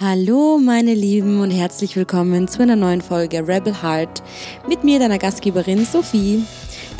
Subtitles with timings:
[0.00, 4.22] Hallo meine Lieben und herzlich willkommen zu einer neuen Folge Rebel Heart
[4.68, 6.44] mit mir, deiner Gastgeberin Sophie.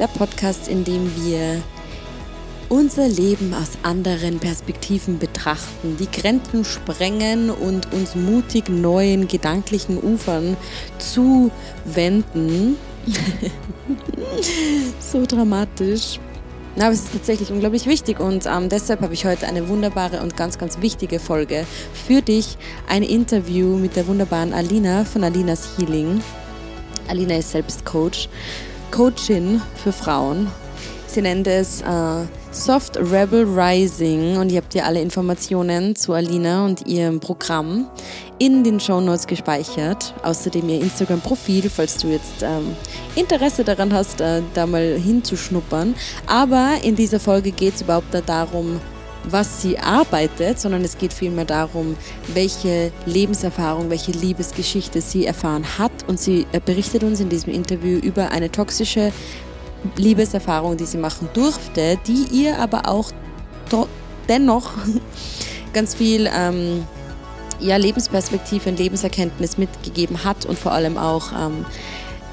[0.01, 1.62] Der Podcast, in dem wir
[2.69, 10.56] unser Leben aus anderen Perspektiven betrachten, die Grenzen sprengen und uns mutig neuen gedanklichen Ufern
[10.99, 12.76] zuwenden.
[14.99, 16.19] so dramatisch.
[16.77, 20.37] Aber es ist tatsächlich unglaublich wichtig und ähm, deshalb habe ich heute eine wunderbare und
[20.37, 21.66] ganz, ganz wichtige Folge
[22.06, 22.56] für dich.
[22.88, 26.23] Ein Interview mit der wunderbaren Alina von Alinas Healing.
[27.09, 28.29] Alina ist selbst Coach,
[28.91, 30.46] Coachin für Frauen.
[31.09, 36.65] Sie nennt es äh, Soft Rebel Rising und ihr habt ja alle Informationen zu Alina
[36.65, 37.87] und ihrem Programm
[38.38, 40.15] in den Show Notes gespeichert.
[40.23, 42.77] Außerdem ihr Instagram-Profil, falls du jetzt ähm,
[43.15, 45.95] Interesse daran hast, äh, da mal hinzuschnuppern.
[46.27, 48.80] Aber in dieser Folge geht es überhaupt nicht darum,
[49.24, 51.96] was sie arbeitet, sondern es geht vielmehr darum,
[52.32, 55.93] welche Lebenserfahrung, welche Liebesgeschichte sie erfahren hat.
[56.07, 59.13] Und sie äh, berichtet uns in diesem Interview über eine toxische
[59.96, 63.13] Liebeserfahrung, die sie machen durfte, die ihr aber auch
[64.28, 64.72] dennoch
[65.72, 66.84] ganz viel ähm,
[67.60, 71.64] ja, Lebensperspektive und Lebenserkenntnis mitgegeben hat und vor allem auch ähm,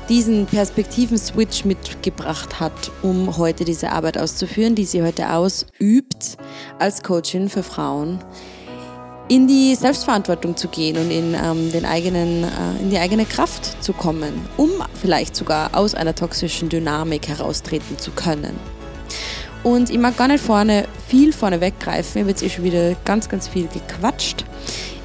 [0.09, 6.37] diesen Perspektiven-Switch mitgebracht hat, um heute diese Arbeit auszuführen, die sie heute ausübt
[6.79, 8.19] als Coachin für Frauen,
[9.27, 13.83] in die Selbstverantwortung zu gehen und in, ähm, den eigenen, äh, in die eigene Kraft
[13.83, 14.69] zu kommen, um
[15.01, 18.55] vielleicht sogar aus einer toxischen Dynamik heraustreten zu können.
[19.63, 22.93] Und ich mag gar nicht vorne viel vorne weggreifen, ich habe jetzt eh schon wieder
[23.03, 24.45] ganz, ganz viel gequatscht.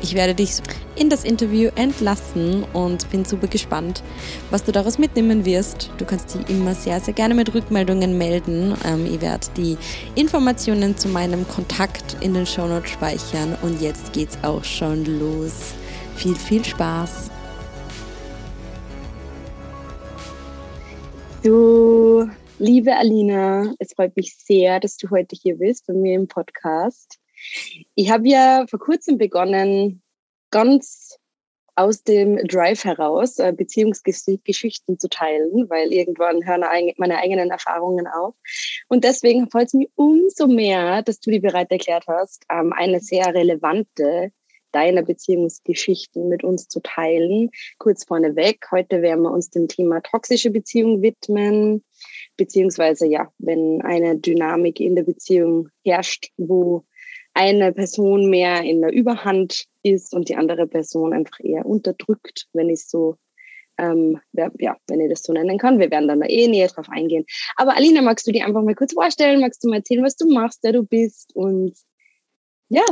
[0.03, 0.53] Ich werde dich
[0.97, 4.03] in das Interview entlassen und bin super gespannt,
[4.51, 5.91] was du daraus mitnehmen wirst.
[5.99, 8.75] Du kannst dich immer sehr, sehr gerne mit Rückmeldungen melden.
[8.87, 9.77] Ähm, ich werde die
[10.15, 15.75] Informationen zu meinem Kontakt in den Shownotes speichern und jetzt geht's auch schon los.
[16.17, 17.31] Viel, viel Spaß!
[21.43, 22.27] Du,
[22.59, 27.20] liebe Alina, es freut mich sehr, dass du heute hier bist bei mir im Podcast.
[27.95, 30.03] Ich habe ja vor kurzem begonnen,
[30.51, 31.19] ganz
[31.77, 36.65] aus dem Drive heraus äh, Beziehungsgeschichten zu teilen, weil irgendwann hören
[36.99, 38.35] meine eigenen Erfahrungen auf.
[38.89, 43.01] Und deswegen freut es mich umso mehr, dass du dir bereit erklärt hast, ähm, eine
[43.01, 44.33] sehr relevante
[44.73, 47.51] deiner Beziehungsgeschichten mit uns zu teilen.
[47.79, 51.85] Kurz vorneweg, heute werden wir uns dem Thema toxische Beziehung widmen,
[52.37, 56.85] beziehungsweise ja, wenn eine Dynamik in der Beziehung herrscht, wo
[57.35, 62.69] eine Person mehr in der Überhand ist und die andere Person einfach eher unterdrückt, wenn
[62.69, 63.17] ich so
[63.81, 65.79] ähm, ja, wenn ich das so nennen kann.
[65.79, 67.25] Wir werden dann da eh näher drauf eingehen.
[67.57, 69.41] Aber Alina, magst du dir einfach mal kurz vorstellen?
[69.41, 71.35] Magst du mal erzählen, was du machst, wer du bist?
[71.35, 71.75] Und
[72.69, 72.85] ja.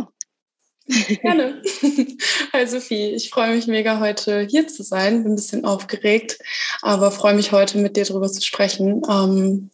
[1.22, 1.62] Gerne.
[2.54, 5.22] Hi Sophie, ich freue mich mega heute hier zu sein.
[5.22, 6.38] Bin ein bisschen aufgeregt,
[6.80, 9.02] aber freue mich heute mit dir darüber zu sprechen.
[9.08, 9.70] Ähm,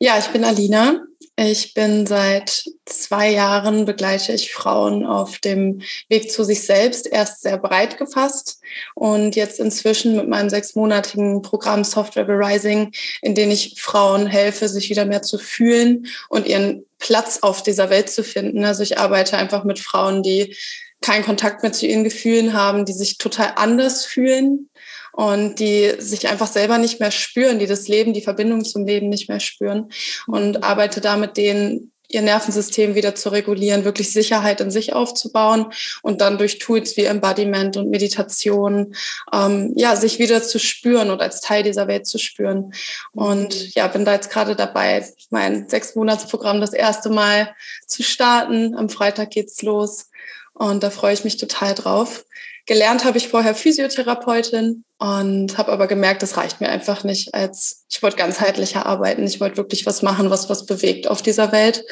[0.00, 1.07] ja, ich bin Alina.
[1.40, 7.42] Ich bin seit zwei Jahren begleite ich Frauen auf dem Weg zu sich selbst, erst
[7.42, 8.60] sehr breit gefasst
[8.96, 12.90] und jetzt inzwischen mit meinem sechsmonatigen Programm Software Rising,
[13.22, 17.88] in dem ich Frauen helfe, sich wieder mehr zu fühlen und ihren Platz auf dieser
[17.88, 18.64] Welt zu finden.
[18.64, 20.56] Also ich arbeite einfach mit Frauen, die
[21.02, 24.70] keinen Kontakt mehr zu ihren Gefühlen haben, die sich total anders fühlen
[25.18, 29.08] und die sich einfach selber nicht mehr spüren, die das Leben, die Verbindung zum Leben
[29.08, 29.90] nicht mehr spüren
[30.28, 35.72] und arbeite da mit denen ihr Nervensystem wieder zu regulieren, wirklich Sicherheit in sich aufzubauen
[36.02, 38.94] und dann durch Tools wie Embodiment und Meditation,
[39.32, 42.72] ähm, ja, sich wieder zu spüren und als Teil dieser Welt zu spüren.
[43.10, 47.52] Und ja, bin da jetzt gerade dabei, mein Sechs-Monats-Programm das erste Mal
[47.88, 48.76] zu starten.
[48.76, 50.10] Am Freitag geht's los
[50.54, 52.24] und da freue ich mich total drauf.
[52.68, 57.32] Gelernt habe ich vorher Physiotherapeutin und habe aber gemerkt, das reicht mir einfach nicht.
[57.32, 61.50] Als ich wollte ganzheitlicher arbeiten, ich wollte wirklich was machen, was was bewegt auf dieser
[61.50, 61.82] Welt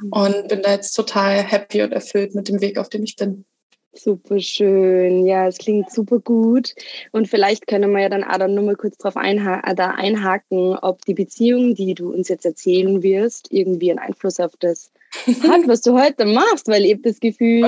[0.00, 0.08] mhm.
[0.10, 3.44] und bin da jetzt total happy und erfüllt mit dem Weg, auf dem ich bin.
[3.92, 5.26] Super schön.
[5.26, 6.74] Ja, es klingt super gut.
[7.12, 9.92] Und vielleicht können wir ja dann auch dann nur mal kurz darauf einha äh, da
[9.92, 14.90] einhaken, ob die Beziehung, die du uns jetzt erzählen wirst, irgendwie einen Einfluss auf das
[15.26, 17.64] hat, was du heute machst, weil ich habe das Gefühl,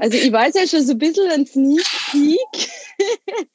[0.00, 2.68] also ich weiß ja schon so ein bisschen ein Sneak Peek,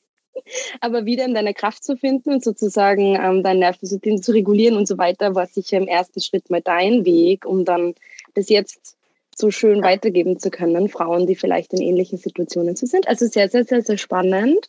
[0.81, 4.87] aber wieder in deiner Kraft zu finden und sozusagen ähm, dein Nervensystem zu regulieren und
[4.87, 7.95] so weiter, war sicher im ersten Schritt mal dein Weg, um dann
[8.33, 8.97] das jetzt
[9.37, 13.07] so schön weitergeben zu können, Frauen, die vielleicht in ähnlichen Situationen zu sind.
[13.07, 14.67] Also sehr, sehr, sehr, sehr spannend.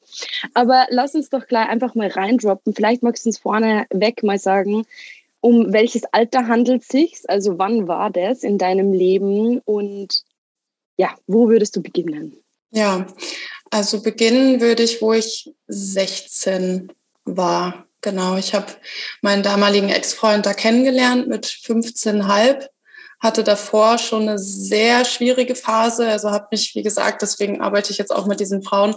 [0.53, 2.75] Aber lass uns doch gleich einfach mal reindroppen.
[2.75, 4.85] Vielleicht magst du uns vorne weg mal sagen,
[5.41, 7.23] um welches Alter handelt es sich?
[7.29, 10.23] Also wann war das in deinem Leben und
[10.97, 12.43] ja, wo würdest du beginnen?
[12.71, 13.07] Ja,
[13.71, 16.93] also beginnen würde ich, wo ich 16
[17.25, 17.87] war.
[18.01, 18.73] Genau, ich habe
[19.23, 22.69] meinen damaligen Ex-Freund da kennengelernt mit 15,5
[23.21, 26.09] hatte davor schon eine sehr schwierige Phase.
[26.09, 28.95] Also habe mich, wie gesagt, deswegen arbeite ich jetzt auch mit diesen Frauen,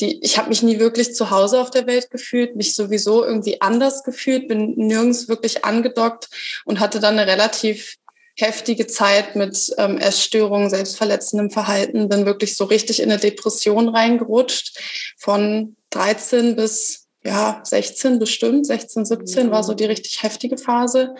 [0.00, 3.60] die ich habe mich nie wirklich zu Hause auf der Welt gefühlt, mich sowieso irgendwie
[3.60, 6.28] anders gefühlt, bin nirgends wirklich angedockt
[6.64, 7.96] und hatte dann eine relativ
[8.36, 14.78] heftige Zeit mit ähm, Essstörungen, selbstverletzendem Verhalten, bin wirklich so richtig in eine Depression reingerutscht.
[15.16, 21.14] Von 13 bis ja 16 bestimmt, 16, 17 war so die richtig heftige Phase.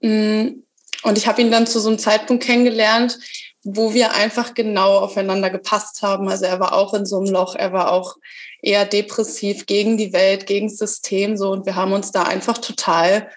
[0.00, 0.62] Mm,
[1.02, 3.18] und ich habe ihn dann zu so einem Zeitpunkt kennengelernt,
[3.62, 6.28] wo wir einfach genau aufeinander gepasst haben.
[6.28, 8.16] Also er war auch in so einem Loch, er war auch
[8.62, 12.58] eher depressiv gegen die Welt, gegen das System so und wir haben uns da einfach
[12.58, 13.28] total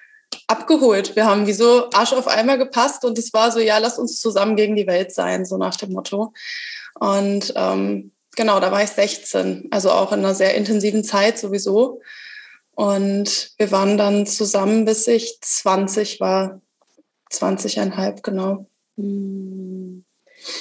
[0.47, 1.15] abgeholt.
[1.15, 4.19] Wir haben wie so Arsch auf einmal gepasst und es war so, ja, lass uns
[4.19, 6.33] zusammen gegen die Welt sein, so nach dem Motto.
[6.99, 12.01] Und ähm, genau, da war ich 16, also auch in einer sehr intensiven Zeit sowieso.
[12.75, 16.61] Und wir waren dann zusammen, bis ich 20 war.
[17.33, 18.65] 20,5, genau.
[18.97, 20.05] Hm.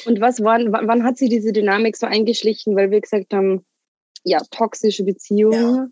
[0.06, 3.64] Und was waren, wann hat sich diese Dynamik so eingeschlichen, weil wir gesagt haben,
[4.24, 5.76] ja, toxische Beziehungen.
[5.76, 5.88] Ja.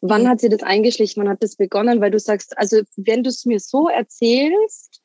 [0.00, 0.28] Wann mhm.
[0.28, 1.22] hat sie das eingeschlichen?
[1.22, 2.00] Wann hat das begonnen?
[2.00, 5.00] Weil du sagst, also wenn du es mir so erzählst,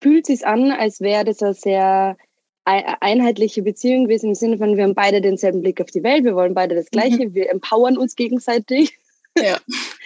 [0.00, 2.16] fühlt es sich an, als wäre das eine sehr
[2.64, 6.36] einheitliche Beziehung gewesen im Sinne von, wir haben beide denselben Blick auf die Welt, wir
[6.36, 7.34] wollen beide das Gleiche, mhm.
[7.34, 8.96] wir empowern uns gegenseitig.
[9.36, 9.58] Ja.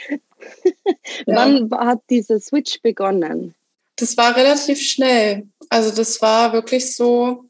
[1.27, 1.87] Wann ja.
[1.87, 3.55] hat dieser Switch begonnen?
[3.97, 5.49] Das war relativ schnell.
[5.69, 7.47] Also das war wirklich so,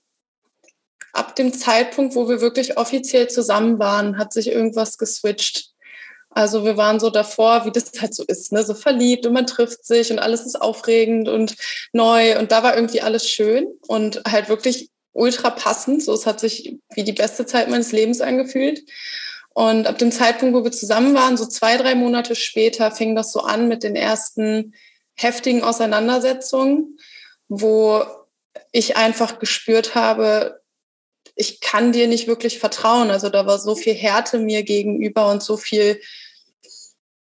[1.17, 5.71] ab dem Zeitpunkt, wo wir wirklich offiziell zusammen waren, hat sich irgendwas geswitcht.
[6.31, 8.63] Also wir waren so davor, wie das halt so ist, ne?
[8.63, 11.57] so verliebt und man trifft sich und alles ist aufregend und
[11.93, 16.03] neu und da war irgendwie alles schön und halt wirklich ultra passend.
[16.03, 18.83] So, es hat sich wie die beste Zeit meines Lebens angefühlt.
[19.55, 23.33] Und ab dem Zeitpunkt, wo wir zusammen waren, so zwei, drei Monate später, fing das
[23.33, 24.75] so an mit den ersten
[25.17, 26.99] heftigen Auseinandersetzungen,
[27.49, 28.03] wo
[28.73, 30.61] ich einfach gespürt habe,
[31.35, 33.11] ich kann dir nicht wirklich vertrauen.
[33.11, 36.01] Also da war so viel Härte mir gegenüber und so viel,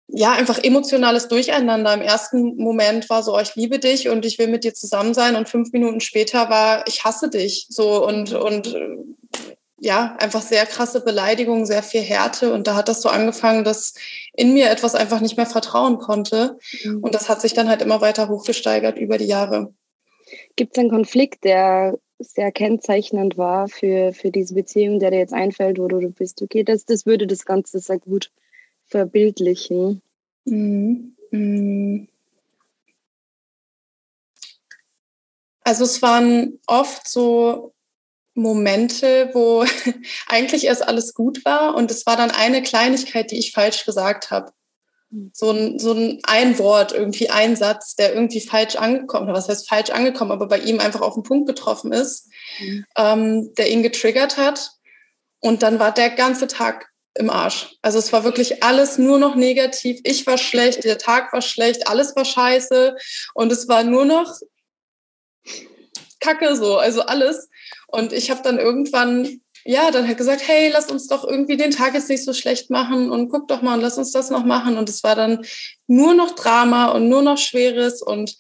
[0.08, 1.94] ja, einfach emotionales Durcheinander.
[1.94, 5.14] Im ersten Moment war so, oh, ich liebe dich und ich will mit dir zusammen
[5.14, 5.36] sein.
[5.36, 7.68] Und fünf Minuten später war, ich hasse dich.
[7.70, 8.74] So und, und
[9.82, 12.54] ja, einfach sehr krasse Beleidigungen, sehr viel Härte.
[12.54, 13.94] Und da hat das so angefangen, dass
[14.39, 16.57] in mir etwas einfach nicht mehr vertrauen konnte.
[16.83, 17.03] Mhm.
[17.03, 19.74] Und das hat sich dann halt immer weiter hochgesteigert über die Jahre.
[20.56, 25.33] Gibt es einen Konflikt, der sehr kennzeichnend war für, für diese Beziehung, der dir jetzt
[25.33, 26.41] einfällt, wo du bist?
[26.41, 28.31] Okay, das, das würde das Ganze sehr gut
[28.86, 30.01] verbildlichen.
[30.45, 31.15] Mhm.
[31.31, 32.07] Mhm.
[35.63, 37.74] Also es waren oft so
[38.39, 39.65] Momente, wo
[40.27, 44.31] eigentlich erst alles gut war und es war dann eine Kleinigkeit, die ich falsch gesagt
[44.31, 44.51] habe.
[45.12, 45.31] Hm.
[45.33, 49.68] So ein, so ein, ein Wort, irgendwie ein Satz, der irgendwie falsch angekommen, was heißt
[49.68, 52.27] falsch angekommen, aber bei ihm einfach auf den Punkt getroffen ist,
[52.59, 52.86] mhm.
[52.97, 54.71] ähm, der ihn getriggert hat.
[55.41, 57.75] Und dann war der ganze Tag im Arsch.
[57.81, 60.00] Also es war wirklich alles nur noch negativ.
[60.03, 62.95] Ich war schlecht, der Tag war schlecht, alles war scheiße
[63.33, 64.38] und es war nur noch
[66.19, 67.50] Kacke so, also alles.
[67.88, 71.72] Und ich habe dann irgendwann, ja, dann halt gesagt, hey, lass uns doch irgendwie den
[71.72, 74.46] Tag jetzt nicht so schlecht machen und guck doch mal und lass uns das noch
[74.46, 74.77] machen.
[74.77, 75.46] Und es war dann
[75.88, 78.36] nur noch Drama und nur noch Schweres und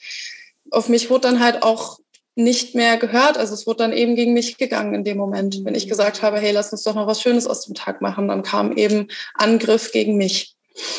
[0.71, 1.99] auf mich wurde dann halt auch
[2.35, 3.37] nicht mehr gehört.
[3.37, 5.59] Also es wurde dann eben gegen mich gegangen in dem Moment.
[5.63, 8.27] Wenn ich gesagt habe, hey, lass uns doch noch was Schönes aus dem Tag machen,
[8.29, 10.55] dann kam eben Angriff gegen mich.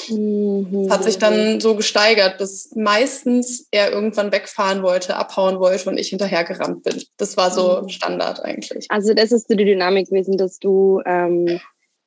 [0.08, 0.90] Mhm.
[0.90, 6.08] Hat sich dann so gesteigert, bis meistens er irgendwann wegfahren wollte, abhauen wollte und ich
[6.08, 7.02] hinterhergerannt bin.
[7.16, 7.88] Das war so mhm.
[7.88, 8.86] Standard eigentlich.
[8.90, 11.60] Also das ist so die Dynamik gewesen, dass du, ähm,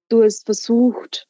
[0.09, 1.27] du hast versucht,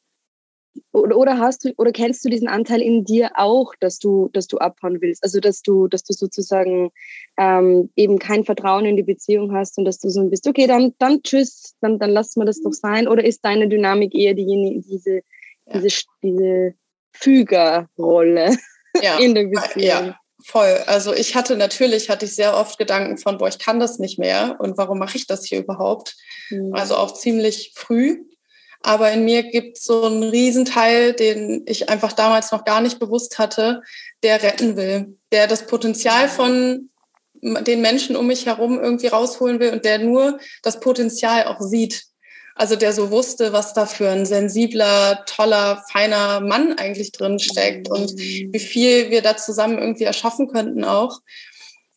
[0.91, 4.47] oder, oder hast du oder kennst du diesen Anteil in dir auch, dass du, dass
[4.47, 5.23] du abhauen willst?
[5.23, 6.91] Also dass du, dass du sozusagen
[7.37, 10.93] ähm, eben kein Vertrauen in die Beziehung hast und dass du so bist, okay, dann,
[10.97, 13.07] dann tschüss, dann, dann lassen wir das doch sein.
[13.07, 15.21] Oder ist deine Dynamik eher diejenige, diese
[15.73, 15.79] ja.
[15.79, 16.73] diese, diese
[17.13, 18.57] Fügerrolle
[19.01, 19.17] ja.
[19.19, 19.85] in der Beziehung.
[19.85, 20.83] Ja, voll.
[20.87, 24.19] Also ich hatte natürlich, hatte ich sehr oft Gedanken von, boah, ich kann das nicht
[24.19, 26.15] mehr und warum mache ich das hier überhaupt?
[26.49, 26.73] Mhm.
[26.73, 28.23] Also auch ziemlich früh.
[28.85, 32.99] Aber in mir gibt es so einen Riesenteil, den ich einfach damals noch gar nicht
[32.99, 33.81] bewusst hatte,
[34.23, 36.89] der retten will, der das Potenzial von
[37.41, 42.03] den Menschen um mich herum irgendwie rausholen will und der nur das Potenzial auch sieht.
[42.55, 47.89] Also der so wusste, was da für ein sensibler, toller, feiner Mann eigentlich drin steckt
[47.89, 51.21] und wie viel wir da zusammen irgendwie erschaffen könnten auch.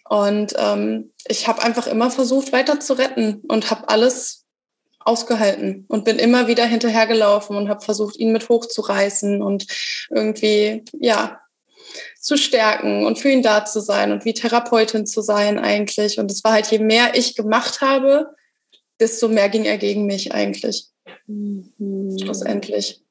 [0.08, 4.44] Und ähm, ich habe einfach immer versucht, weiter zu retten und habe alles
[5.00, 9.66] ausgehalten und bin immer wieder hinterhergelaufen und habe versucht, ihn mit hochzureißen und
[10.10, 11.40] irgendwie, ja,
[12.20, 16.18] zu stärken und für ihn da zu sein und wie Therapeutin zu sein eigentlich.
[16.18, 18.34] Und es war halt, je mehr ich gemacht habe,
[19.00, 20.88] desto mehr ging er gegen mich eigentlich.
[21.26, 22.16] Mhm.
[22.20, 23.02] Schlussendlich.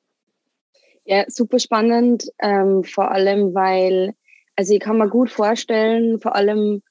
[1.05, 4.15] Ja, super spannend, ähm, vor allem, weil,
[4.55, 6.81] also ich kann mir gut vorstellen, vor allem,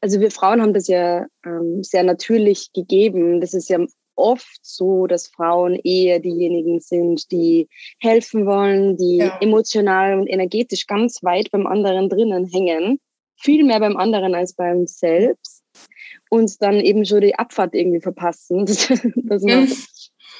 [0.00, 3.40] also wir Frauen haben das ja ähm, sehr natürlich gegeben.
[3.40, 3.78] Das ist ja
[4.14, 7.68] oft so, dass Frauen eher diejenigen sind, die
[8.00, 9.38] helfen wollen, die ja.
[9.40, 12.98] emotional und energetisch ganz weit beim anderen drinnen hängen.
[13.36, 15.55] Viel mehr beim anderen als beim selbst.
[16.36, 19.72] Und dann eben schon die Abfahrt irgendwie verpassen, dass, dass man mhm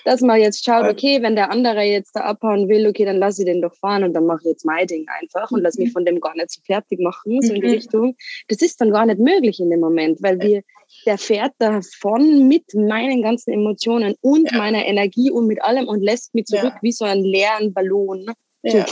[0.06, 3.42] dass man jetzt schaut, okay, wenn der andere jetzt da abhauen will, okay, dann lasse
[3.42, 5.88] ich den doch fahren und dann mache ich jetzt mein Ding einfach und lass mich
[5.88, 5.92] mhm.
[5.92, 7.74] von dem gar nicht so fertig machen, so in die mhm.
[7.74, 8.16] Richtung.
[8.46, 10.62] Das ist dann gar nicht möglich in dem Moment, weil wir,
[11.06, 14.58] der fährt davon mit meinen ganzen Emotionen und ja.
[14.58, 16.78] meiner Energie und mit allem und lässt mich zurück ja.
[16.82, 18.26] wie so einen leeren Ballon
[18.62, 18.86] so ja.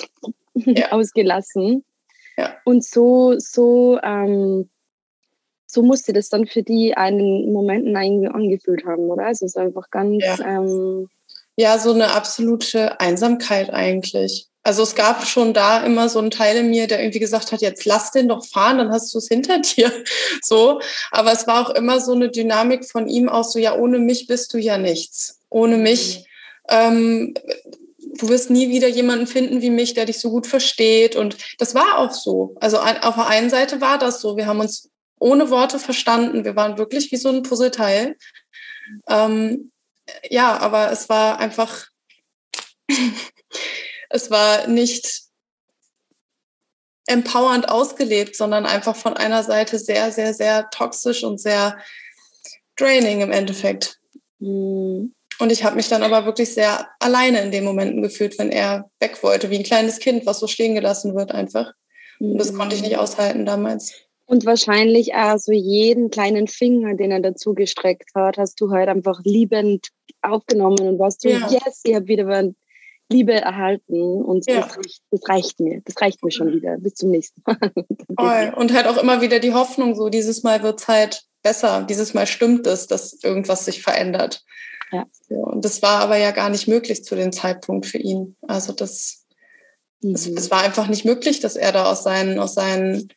[0.90, 1.84] ausgelassen.
[2.64, 4.68] Und so, so, ähm,
[5.74, 9.26] so musste das dann für die einen Momenten irgendwie angefühlt haben, oder?
[9.26, 10.24] Also es ist einfach ganz.
[10.24, 10.38] Ja.
[10.40, 11.08] Ähm
[11.56, 14.48] ja, so eine absolute Einsamkeit eigentlich.
[14.64, 17.60] Also es gab schon da immer so einen Teil in mir, der irgendwie gesagt hat,
[17.60, 19.92] jetzt lass den doch fahren, dann hast du es hinter dir.
[20.42, 20.80] So.
[21.10, 24.26] Aber es war auch immer so eine Dynamik von ihm aus, so ja, ohne mich
[24.26, 25.40] bist du ja nichts.
[25.50, 26.26] Ohne mich,
[26.68, 27.34] ähm,
[28.18, 31.14] du wirst nie wieder jemanden finden wie mich, der dich so gut versteht.
[31.14, 32.54] Und das war auch so.
[32.60, 34.36] Also auf der einen Seite war das so.
[34.36, 34.90] Wir haben uns
[35.24, 36.44] ohne Worte verstanden.
[36.44, 38.16] Wir waren wirklich wie so ein Puzzleteil.
[39.08, 39.72] Ähm,
[40.28, 41.86] ja, aber es war einfach,
[44.10, 45.22] es war nicht
[47.06, 51.78] empowernd ausgelebt, sondern einfach von einer Seite sehr, sehr, sehr toxisch und sehr
[52.76, 53.98] draining im Endeffekt.
[54.40, 55.14] Mhm.
[55.38, 58.90] Und ich habe mich dann aber wirklich sehr alleine in den Momenten gefühlt, wenn er
[59.00, 61.72] weg wollte, wie ein kleines Kind, was so stehen gelassen wird einfach.
[62.20, 63.94] Und das konnte ich nicht aushalten damals.
[64.26, 68.88] Und wahrscheinlich auch so jeden kleinen Finger, den er dazu gestreckt hat, hast du halt
[68.88, 69.88] einfach liebend
[70.22, 71.46] aufgenommen und warst so, ja.
[71.50, 72.52] yes, ich habe wieder
[73.10, 74.62] Liebe erhalten und ja.
[74.62, 75.82] das, reicht, das, reicht, mir.
[75.84, 76.78] Das reicht mir schon wieder.
[76.78, 77.58] Bis zum nächsten Mal.
[78.56, 81.84] oh, und halt auch immer wieder die Hoffnung, so dieses Mal wird es halt besser,
[81.88, 84.42] dieses Mal stimmt es, dass irgendwas sich verändert.
[84.90, 85.04] Ja.
[85.28, 88.36] So, und das war aber ja gar nicht möglich zu dem Zeitpunkt für ihn.
[88.48, 89.26] Also das,
[90.00, 90.14] mhm.
[90.14, 93.08] es, es war einfach nicht möglich, dass er da aus seinen, aus seinen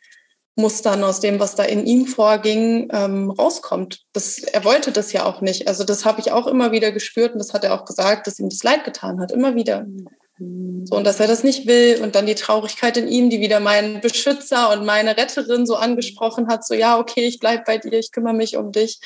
[0.58, 4.02] Mustern, aus dem, was da in ihm vorging, ähm, rauskommt.
[4.12, 5.68] Das, er wollte das ja auch nicht.
[5.68, 8.40] Also das habe ich auch immer wieder gespürt und das hat er auch gesagt, dass
[8.40, 9.86] ihm das leid getan hat, immer wieder.
[10.40, 13.60] So, und dass er das nicht will und dann die Traurigkeit in ihm, die wieder
[13.60, 17.94] meinen Beschützer und meine Retterin so angesprochen hat, so ja, okay, ich bleibe bei dir,
[17.94, 19.00] ich kümmere mich um dich.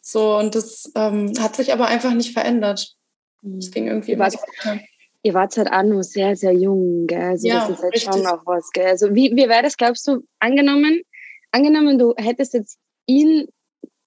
[0.00, 2.94] So, und das ähm, hat sich aber einfach nicht verändert.
[3.42, 4.80] Das ging irgendwie immer so weiter
[5.22, 7.20] ihr wart halt auch noch sehr, sehr jung, gell?
[7.20, 8.12] Also ja, das ist halt richtig.
[8.12, 8.86] schon noch was, gell?
[8.86, 11.02] Also wie, wie wäre das, glaubst du, angenommen,
[11.50, 13.48] angenommen, du hättest jetzt ihn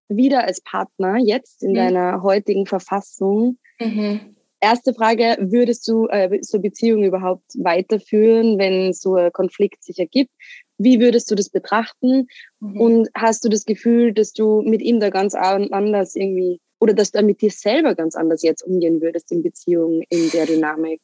[0.08, 1.76] wieder als Partner jetzt in mhm.
[1.76, 3.58] deiner heutigen Verfassung.
[3.80, 4.36] Mhm.
[4.60, 10.32] Erste Frage, würdest du äh, so Beziehungen überhaupt weiterführen, wenn so ein Konflikt sich ergibt?
[10.78, 12.28] Wie würdest du das betrachten?
[12.60, 12.80] Mhm.
[12.80, 17.12] Und hast du das Gefühl, dass du mit ihm da ganz anders irgendwie oder dass
[17.12, 21.00] du mit dir selber ganz anders jetzt umgehen würdest in Beziehungen, in der Dynamik.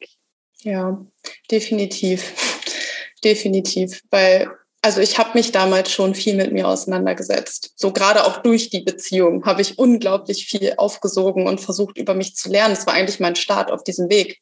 [0.64, 1.06] Ja,
[1.52, 2.34] definitiv.
[3.24, 4.04] Definitiv.
[4.12, 4.50] Weil,
[4.82, 7.74] also ich habe mich damals schon viel mit mir auseinandergesetzt.
[7.76, 12.36] So gerade auch durch die Beziehung habe ich unglaublich viel aufgesogen und versucht, über mich
[12.36, 12.76] zu lernen.
[12.76, 14.40] Das war eigentlich mein Start auf diesem Weg.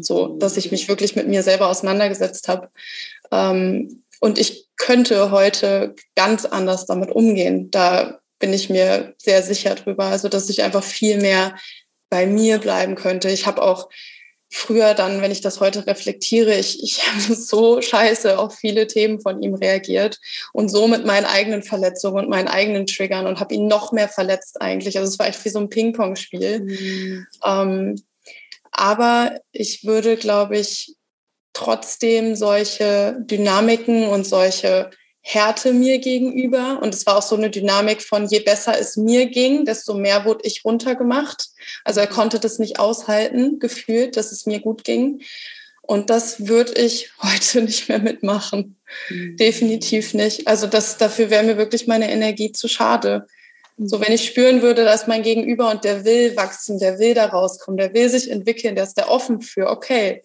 [0.00, 2.70] So, dass ich mich wirklich mit mir selber auseinandergesetzt habe.
[3.30, 7.70] Ähm, und ich könnte heute ganz anders damit umgehen.
[7.70, 10.04] Da bin ich mir sehr sicher drüber.
[10.04, 11.56] Also, dass ich einfach viel mehr
[12.08, 13.30] bei mir bleiben könnte.
[13.30, 13.88] Ich habe auch
[14.48, 19.20] früher dann, wenn ich das heute reflektiere, ich, ich habe so scheiße auf viele Themen
[19.20, 20.18] von ihm reagiert
[20.52, 24.08] und so mit meinen eigenen Verletzungen und meinen eigenen Triggern und habe ihn noch mehr
[24.08, 24.98] verletzt eigentlich.
[24.98, 26.60] Also es war echt wie so ein Ping-Pong-Spiel.
[26.60, 27.26] Mhm.
[27.44, 28.02] Ähm,
[28.70, 30.94] aber ich würde, glaube ich,
[31.52, 34.90] trotzdem solche Dynamiken und solche
[35.28, 36.78] Härte mir gegenüber.
[36.80, 40.24] Und es war auch so eine Dynamik von, je besser es mir ging, desto mehr
[40.24, 41.48] wurde ich runtergemacht.
[41.82, 45.22] Also er konnte das nicht aushalten, gefühlt, dass es mir gut ging.
[45.82, 48.76] Und das würde ich heute nicht mehr mitmachen.
[49.10, 49.36] Mhm.
[49.36, 50.46] Definitiv nicht.
[50.46, 53.26] Also das, dafür wäre mir wirklich meine Energie zu schade.
[53.78, 57.26] So, wenn ich spüren würde, dass mein Gegenüber und der will wachsen, der will da
[57.26, 60.22] rauskommen, der will sich entwickeln, der ist da offen für, okay,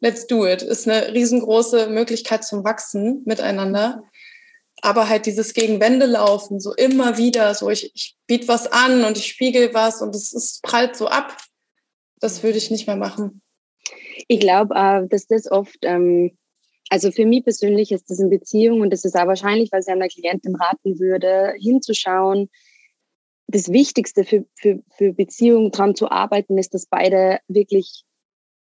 [0.00, 0.60] let's do it.
[0.60, 4.02] Ist eine riesengroße Möglichkeit zum Wachsen miteinander.
[4.82, 9.04] Aber halt dieses gegen Wände laufen, so immer wieder, so ich, ich biete was an
[9.04, 11.36] und ich spiegel was und es ist prallt so ab.
[12.20, 13.42] Das würde ich nicht mehr machen.
[14.26, 16.36] Ich glaube, äh, dass das oft, ähm,
[16.90, 19.92] also für mich persönlich ist das in Beziehung und das ist auch wahrscheinlich, was ich
[19.92, 22.50] einer Klientin raten würde, hinzuschauen.
[23.46, 28.04] Das Wichtigste für, für, für Beziehungen dran zu arbeiten, ist, dass beide wirklich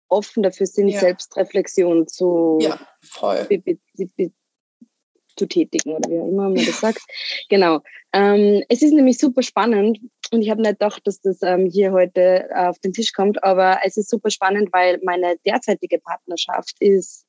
[0.09, 1.01] offen dafür sind, ja.
[1.01, 3.47] Selbstreflexion zu, ja, voll.
[3.49, 3.79] Be, be,
[4.17, 4.33] be,
[5.41, 7.01] zu tätigen oder wie auch immer man das sagt.
[7.49, 7.81] Genau.
[8.13, 9.99] Ähm, es ist nämlich super spannend
[10.31, 13.79] und ich habe nicht gedacht, dass das ähm, hier heute auf den Tisch kommt, aber
[13.85, 17.27] es ist super spannend, weil meine derzeitige Partnerschaft ist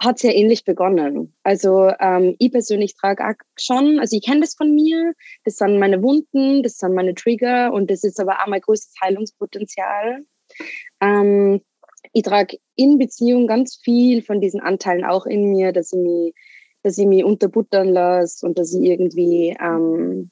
[0.00, 1.34] hat sehr ähnlich begonnen.
[1.42, 5.12] Also ähm, ich persönlich trage auch schon, also ich kenne das von mir,
[5.44, 8.94] das sind meine Wunden, das sind meine Trigger und das ist aber auch mein größtes
[9.02, 10.24] Heilungspotenzial.
[11.00, 11.60] Ähm,
[12.12, 16.32] ich trage in Beziehung ganz viel von diesen Anteilen auch in mir, dass ich mich
[16.82, 20.30] dass ich mich unterbuttern lasse und dass ich irgendwie ähm,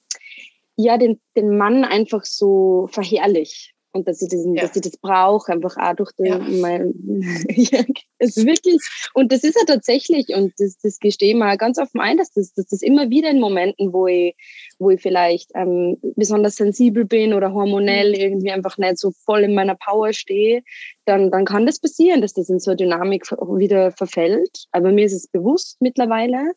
[0.76, 4.62] ja den, den Mann einfach so verherrlich und dass ich, diesen, ja.
[4.62, 6.38] dass ich das brauche, einfach auch durch den, ja.
[6.38, 6.94] mein,
[7.48, 7.82] ja,
[8.18, 8.78] es wirklich,
[9.14, 12.32] und das ist ja tatsächlich, und das, das gestehe ich mal ganz offen ein, dass
[12.32, 14.36] das, dass das immer wieder in Momenten, wo ich,
[14.78, 18.14] wo ich vielleicht ähm, besonders sensibel bin oder hormonell mhm.
[18.14, 20.62] irgendwie einfach nicht so voll in meiner Power stehe,
[21.06, 24.66] dann, dann kann das passieren, dass das in so eine Dynamik wieder verfällt.
[24.72, 26.52] Aber mir ist es bewusst mittlerweile.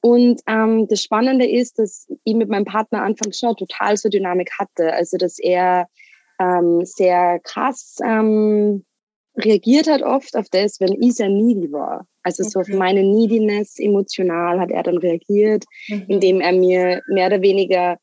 [0.00, 4.52] Und ähm, das Spannende ist, dass ich mit meinem Partner anfangs schon total so Dynamik
[4.58, 4.92] hatte.
[4.92, 5.88] Also, dass er
[6.38, 8.84] ähm, sehr krass ähm,
[9.38, 12.06] reagiert hat oft auf das, wenn ich sehr needy war.
[12.22, 16.04] Also so auf meine Neediness emotional hat er dann reagiert, mhm.
[16.08, 17.98] indem er mir mehr oder weniger,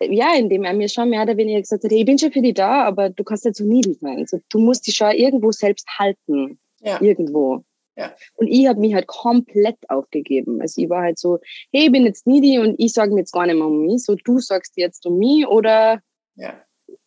[0.00, 2.42] ja, indem er mir schon mehr oder weniger gesagt hat, hey, ich bin schon für
[2.42, 4.26] dich da, aber du kannst nicht so needy sein.
[4.26, 6.58] So, du musst dich schon irgendwo selbst halten.
[6.80, 7.00] Ja.
[7.00, 7.64] Irgendwo.
[7.96, 8.12] Ja.
[8.34, 10.60] Und ich habe mich halt komplett aufgegeben.
[10.60, 11.38] Also ich war halt so,
[11.72, 14.04] hey, ich bin jetzt needy und ich sage mir jetzt gar nicht mehr um mich.
[14.04, 16.00] So, du sagst jetzt um mich oder
[16.34, 16.60] ja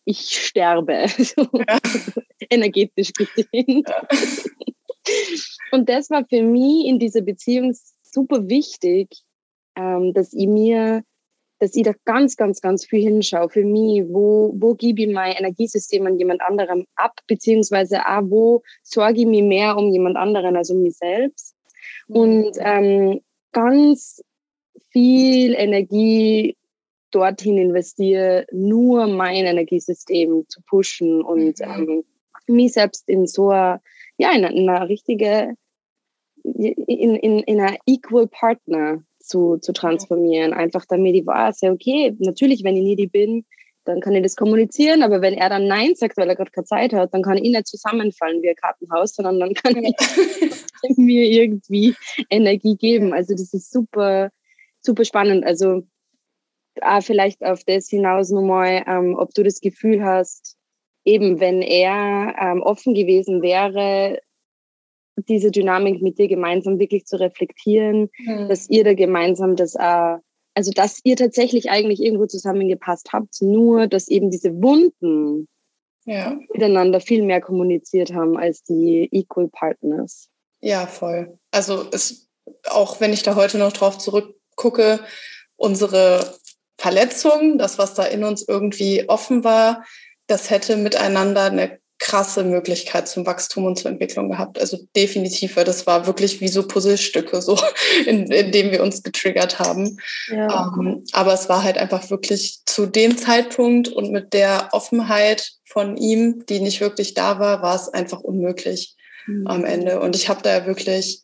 [0.08, 1.78] ich sterbe, so ja.
[2.48, 3.84] energetisch gesehen.
[3.86, 4.08] Ja.
[5.72, 9.08] Und das war für mich in dieser Beziehung super wichtig,
[9.76, 11.02] ähm, dass ich mir,
[11.58, 15.36] dass ich da ganz, ganz, ganz viel hinschaue für mich, wo, wo gebe ich mein
[15.36, 20.56] Energiesystem an jemand anderem ab, beziehungsweise auch, wo sorge ich mich mehr um jemand anderen
[20.56, 21.54] als um mich selbst.
[22.08, 22.16] Mhm.
[22.16, 23.20] Und ähm,
[23.52, 24.22] ganz
[24.90, 26.56] viel Energie
[27.10, 31.64] dorthin investiere, nur mein Energiesystem zu pushen und mhm.
[31.64, 32.04] ähm,
[32.46, 33.80] mich selbst in so eine,
[34.16, 35.54] ja, in eine richtige,
[36.42, 40.52] in, in, in einer equal Partner zu, zu transformieren.
[40.52, 43.44] Einfach damit ich weiß, ja, okay, natürlich, wenn ich needy bin,
[43.84, 46.66] dann kann ich das kommunizieren, aber wenn er dann Nein sagt, weil er gerade keine
[46.66, 49.94] Zeit hat, dann kann ich nicht zusammenfallen wie ein Kartenhaus, sondern dann kann ich
[50.96, 51.94] mir irgendwie
[52.28, 53.14] Energie geben.
[53.14, 54.30] Also das ist super,
[54.82, 55.44] super spannend.
[55.46, 55.84] Also
[56.82, 60.56] auch vielleicht auf das hinaus nochmal, ähm, ob du das Gefühl hast,
[61.04, 64.20] eben wenn er ähm, offen gewesen wäre,
[65.28, 68.48] diese Dynamik mit dir gemeinsam wirklich zu reflektieren, mhm.
[68.48, 70.16] dass ihr da gemeinsam das, äh,
[70.54, 75.48] also dass ihr tatsächlich eigentlich irgendwo zusammengepasst habt, nur dass eben diese Wunden
[76.04, 76.38] ja.
[76.52, 80.28] miteinander viel mehr kommuniziert haben als die Equal Partners.
[80.60, 81.38] Ja, voll.
[81.50, 82.28] Also es,
[82.68, 85.00] auch wenn ich da heute noch drauf zurückgucke,
[85.56, 86.34] unsere
[86.78, 89.84] Verletzung, das, was da in uns irgendwie offen war,
[90.28, 94.58] das hätte miteinander eine krasse Möglichkeit zum Wachstum und zur Entwicklung gehabt.
[94.60, 97.58] Also definitiv, weil das war wirklich wie so Puzzlestücke, so
[98.06, 99.98] in, in dem wir uns getriggert haben.
[100.28, 100.72] Ja.
[100.78, 105.96] Ähm, aber es war halt einfach wirklich zu dem Zeitpunkt und mit der Offenheit von
[105.96, 108.94] ihm, die nicht wirklich da war, war es einfach unmöglich
[109.26, 109.46] mhm.
[109.48, 110.00] am Ende.
[110.00, 111.22] Und ich habe da wirklich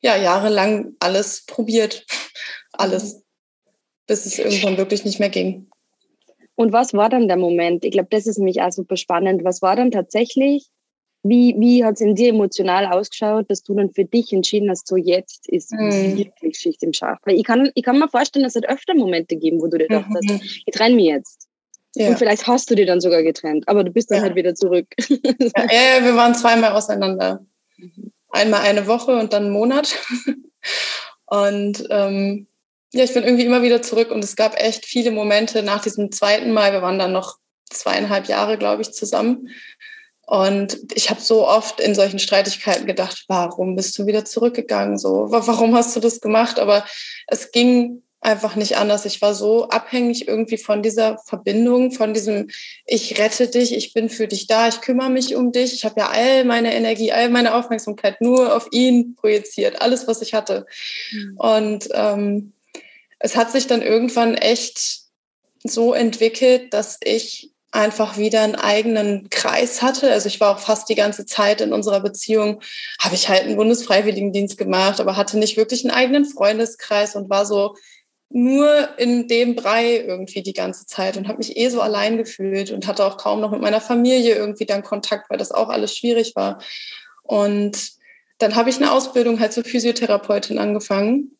[0.00, 2.06] ja jahrelang alles probiert,
[2.72, 3.22] alles.
[4.06, 5.68] Bis es irgendwann wirklich nicht mehr ging.
[6.54, 7.84] Und was war dann der Moment?
[7.84, 9.44] Ich glaube, das ist nämlich auch super spannend.
[9.44, 10.68] Was war dann tatsächlich?
[11.22, 14.86] Wie, wie hat es in dir emotional ausgeschaut, dass du dann für dich entschieden hast,
[14.86, 16.16] so jetzt ist mhm.
[16.16, 17.20] wirklich Schicht im Schacht?
[17.24, 19.78] Weil ich kann, ich kann mir vorstellen, dass es hat öfter Momente geben, wo du
[19.78, 20.14] dir gedacht mhm.
[20.14, 21.48] hast, ich trenne mich jetzt.
[21.96, 22.08] Ja.
[22.08, 24.24] Und vielleicht hast du dir dann sogar getrennt, aber du bist dann ja.
[24.24, 24.86] halt wieder zurück.
[25.08, 27.44] Ja, ja, wir waren zweimal auseinander.
[27.76, 28.12] Mhm.
[28.28, 29.96] Einmal eine Woche und dann einen Monat.
[31.26, 32.46] Und ähm,
[32.96, 36.10] ja, ich bin irgendwie immer wieder zurück und es gab echt viele Momente nach diesem
[36.12, 36.72] zweiten Mal.
[36.72, 37.36] Wir waren dann noch
[37.70, 39.48] zweieinhalb Jahre, glaube ich, zusammen.
[40.26, 44.98] Und ich habe so oft in solchen Streitigkeiten gedacht, warum bist du wieder zurückgegangen?
[44.98, 46.58] So, warum hast du das gemacht?
[46.58, 46.84] Aber
[47.28, 49.04] es ging einfach nicht anders.
[49.04, 52.48] Ich war so abhängig irgendwie von dieser Verbindung, von diesem,
[52.84, 55.72] ich rette dich, ich bin für dich da, ich kümmere mich um dich.
[55.74, 60.22] Ich habe ja all meine Energie, all meine Aufmerksamkeit nur auf ihn projiziert, alles, was
[60.22, 60.66] ich hatte.
[61.12, 61.36] Mhm.
[61.36, 62.52] Und ähm,
[63.18, 65.00] es hat sich dann irgendwann echt
[65.64, 70.10] so entwickelt, dass ich einfach wieder einen eigenen Kreis hatte.
[70.10, 72.62] Also ich war auch fast die ganze Zeit in unserer Beziehung,
[73.00, 77.44] habe ich halt einen Bundesfreiwilligendienst gemacht, aber hatte nicht wirklich einen eigenen Freundeskreis und war
[77.44, 77.74] so
[78.28, 82.70] nur in dem Brei irgendwie die ganze Zeit und habe mich eh so allein gefühlt
[82.70, 85.96] und hatte auch kaum noch mit meiner Familie irgendwie dann Kontakt, weil das auch alles
[85.96, 86.60] schwierig war.
[87.22, 87.92] Und
[88.38, 91.35] dann habe ich eine Ausbildung halt zur Physiotherapeutin angefangen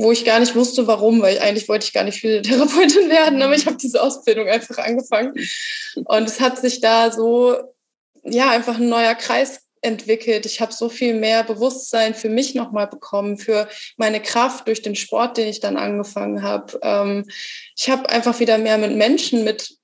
[0.00, 3.54] wo ich gar nicht wusste, warum, weil eigentlich wollte ich gar nicht Physiotherapeutin werden, aber
[3.54, 5.34] ich habe diese Ausbildung einfach angefangen.
[5.94, 7.56] Und es hat sich da so,
[8.24, 10.46] ja, einfach ein neuer Kreis entwickelt.
[10.46, 14.94] Ich habe so viel mehr Bewusstsein für mich nochmal bekommen, für meine Kraft durch den
[14.94, 16.78] Sport, den ich dann angefangen habe.
[16.82, 17.26] Ähm,
[17.76, 19.79] ich habe einfach wieder mehr mit Menschen, mit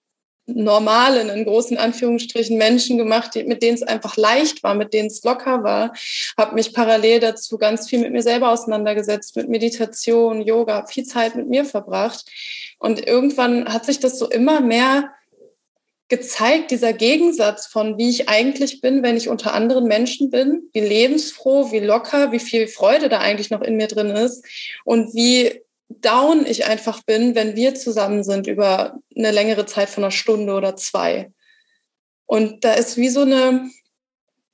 [0.46, 5.08] normalen, in großen Anführungsstrichen, Menschen gemacht, die, mit denen es einfach leicht war, mit denen
[5.08, 5.92] es locker war.
[6.38, 11.34] Habe mich parallel dazu ganz viel mit mir selber auseinandergesetzt, mit Meditation, Yoga, viel Zeit
[11.34, 12.26] mit mir verbracht.
[12.78, 15.10] Und irgendwann hat sich das so immer mehr
[16.08, 20.80] gezeigt, dieser Gegensatz von wie ich eigentlich bin, wenn ich unter anderen Menschen bin, wie
[20.80, 24.44] lebensfroh, wie locker, wie viel Freude da eigentlich noch in mir drin ist
[24.84, 30.04] und wie down ich einfach bin, wenn wir zusammen sind über eine längere Zeit von
[30.04, 31.32] einer Stunde oder zwei.
[32.26, 33.70] Und da ist wie so eine,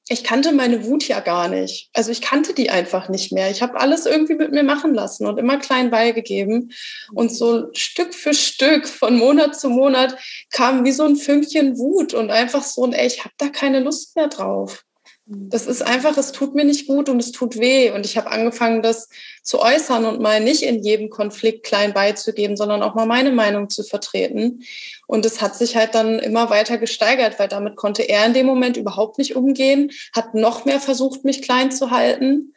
[0.09, 1.89] ich kannte meine Wut ja gar nicht.
[1.95, 3.51] Also ich kannte die einfach nicht mehr.
[3.51, 6.73] Ich habe alles irgendwie mit mir machen lassen und immer klein beigegeben.
[7.13, 10.17] Und so Stück für Stück, von Monat zu Monat,
[10.51, 13.81] kam wie so ein Fünkchen Wut und einfach so ein, ey, ich habe da keine
[13.81, 14.85] Lust mehr drauf.
[15.25, 17.91] Das ist einfach, es tut mir nicht gut und es tut weh.
[17.93, 19.09] Und ich habe angefangen, das
[19.45, 23.71] zu äußern und mal nicht in jedem Konflikt klein beizugeben, sondern auch mal meine Meinung
[23.71, 24.65] zu vertreten.
[25.07, 28.47] Und es hat sich halt dann immer weiter gesteigert, weil damit konnte er in dem
[28.47, 32.55] Moment überhaupt nicht umgehen, hat noch mehr versucht, mich klein zu halten.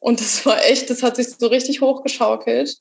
[0.00, 2.78] Und das war echt, das hat sich so richtig hochgeschaukelt,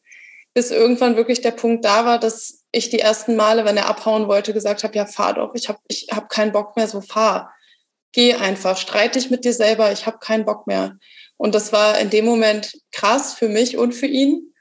[0.54, 4.30] bis irgendwann wirklich der Punkt da war, dass ich die ersten Male, wenn er abhauen
[4.30, 7.55] wollte, gesagt habe, ja, fahr doch, ich habe ich hab keinen Bock mehr, so fahr
[8.16, 10.98] geh einfach, streite dich mit dir selber, ich habe keinen Bock mehr.
[11.36, 14.54] Und das war in dem Moment krass für mich und für ihn.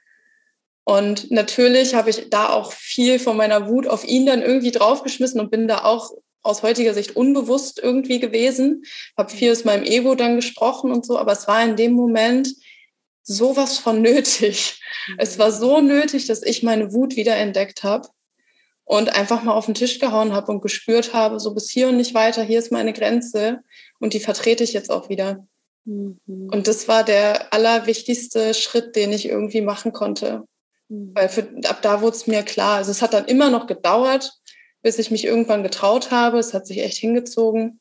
[0.83, 5.39] Und natürlich habe ich da auch viel von meiner Wut auf ihn dann irgendwie draufgeschmissen
[5.39, 6.11] und bin da auch
[6.43, 8.83] aus heutiger Sicht unbewusst irgendwie gewesen.
[9.17, 12.53] Habe viel aus meinem Ego dann gesprochen und so, aber es war in dem Moment
[13.23, 14.81] sowas von nötig.
[15.17, 18.09] Es war so nötig, dass ich meine Wut wieder entdeckt habe
[18.85, 21.97] und einfach mal auf den Tisch gehauen habe und gespürt habe, so bis hier und
[21.97, 23.61] nicht weiter, hier ist meine Grenze
[23.99, 25.45] und die vertrete ich jetzt auch wieder.
[25.85, 26.19] Mhm.
[26.27, 30.43] Und das war der allerwichtigste Schritt, den ich irgendwie machen konnte.
[30.87, 31.11] Mhm.
[31.13, 32.77] Weil für, ab da wurde es mir klar.
[32.77, 34.33] Also es hat dann immer noch gedauert,
[34.83, 36.37] bis ich mich irgendwann getraut habe.
[36.37, 37.79] Es hat sich echt hingezogen.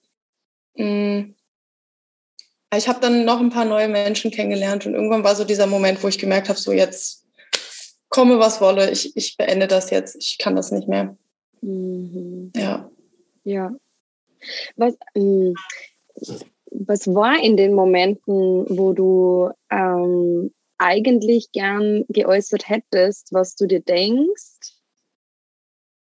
[0.74, 1.34] Mhm.
[2.76, 6.02] Ich habe dann noch ein paar neue Menschen kennengelernt und irgendwann war so dieser Moment,
[6.02, 7.23] wo ich gemerkt habe, so jetzt
[8.14, 11.16] komme, was wolle, ich, ich beende das jetzt, ich kann das nicht mehr.
[11.62, 12.52] Mhm.
[12.54, 12.88] Ja.
[13.42, 13.72] Ja.
[14.76, 15.54] Was, ähm,
[16.70, 23.80] was war in den Momenten, wo du ähm, eigentlich gern geäußert hättest, was du dir
[23.80, 24.76] denkst,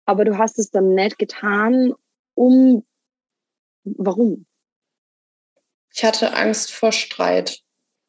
[0.05, 1.93] aber du hast es dann nicht getan,
[2.33, 2.83] um
[3.85, 4.45] warum?
[5.93, 7.61] Ich hatte Angst vor Streit.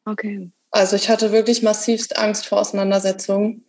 [0.07, 0.51] Okay.
[0.73, 3.65] Also ich hatte wirklich massivst Angst vor Auseinandersetzungen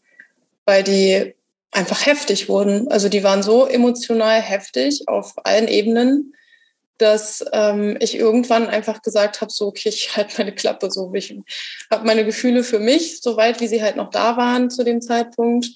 [0.65, 1.33] weil die
[1.71, 2.87] einfach heftig wurden.
[2.89, 6.35] Also die waren so emotional heftig auf allen Ebenen,
[6.97, 11.13] dass ähm, ich irgendwann einfach gesagt habe, so, okay, ich halte meine Klappe so.
[11.13, 11.35] Ich
[11.91, 15.67] habe meine Gefühle für mich, soweit wie sie halt noch da waren zu dem Zeitpunkt.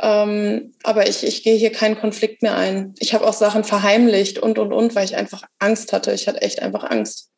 [0.00, 2.94] Ähm, aber ich, ich gehe hier keinen Konflikt mehr ein.
[2.98, 6.12] Ich habe auch Sachen verheimlicht und, und, und, weil ich einfach Angst hatte.
[6.12, 7.30] Ich hatte echt einfach Angst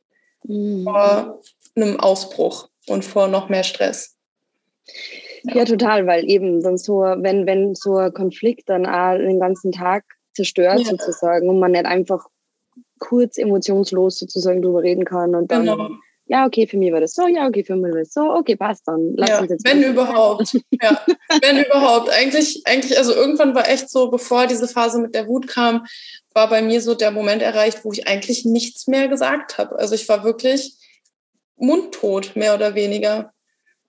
[0.44, 0.84] mhm.
[0.84, 1.42] vor
[1.76, 4.16] einem Ausbruch und vor noch mehr Stress.
[5.44, 5.64] Ja.
[5.64, 10.04] total, weil eben dann so, wenn, wenn so ein Konflikt dann auch den ganzen Tag
[10.34, 10.86] zerstört ja.
[10.86, 12.26] sozusagen und man nicht einfach
[12.98, 15.90] kurz emotionslos sozusagen drüber reden kann und dann, genau.
[16.26, 18.56] ja, okay, für mich war das so, ja, okay, für mich war das so, okay,
[18.56, 19.14] passt dann.
[19.16, 20.56] Lass ja, uns jetzt wenn überhaupt.
[20.82, 20.98] ja,
[21.42, 22.10] wenn überhaupt.
[22.10, 25.84] Eigentlich, eigentlich, also irgendwann war echt so, bevor diese Phase mit der Wut kam,
[26.32, 29.78] war bei mir so der Moment erreicht, wo ich eigentlich nichts mehr gesagt habe.
[29.78, 30.78] Also ich war wirklich
[31.56, 33.33] mundtot, mehr oder weniger.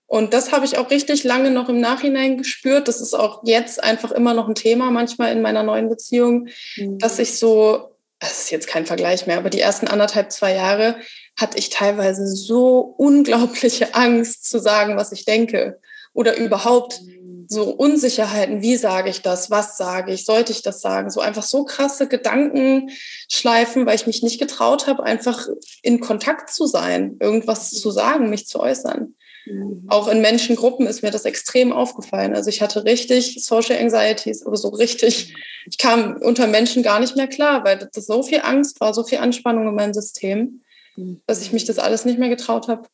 [0.06, 2.86] Und das habe ich auch richtig lange noch im Nachhinein gespürt.
[2.86, 6.98] Das ist auch jetzt einfach immer noch ein Thema manchmal in meiner neuen Beziehung, mhm.
[6.98, 10.96] dass ich so, das ist jetzt kein Vergleich mehr, aber die ersten anderthalb, zwei Jahre
[11.38, 15.80] hatte ich teilweise so unglaubliche Angst zu sagen, was ich denke.
[16.12, 17.46] Oder überhaupt mhm.
[17.48, 21.10] so Unsicherheiten, wie sage ich das, was sage ich, sollte ich das sagen?
[21.10, 25.48] So einfach so krasse Gedankenschleifen, weil ich mich nicht getraut habe, einfach
[25.82, 29.16] in Kontakt zu sein, irgendwas zu sagen, mich zu äußern.
[29.46, 29.84] Mhm.
[29.88, 32.34] Auch in Menschengruppen ist mir das extrem aufgefallen.
[32.34, 35.34] Also ich hatte richtig Social Anxieties, aber so richtig,
[35.66, 39.04] ich kam unter Menschen gar nicht mehr klar, weil das so viel Angst war, so
[39.04, 40.62] viel Anspannung in meinem System,
[40.96, 41.20] mhm.
[41.26, 42.88] dass ich mich das alles nicht mehr getraut habe.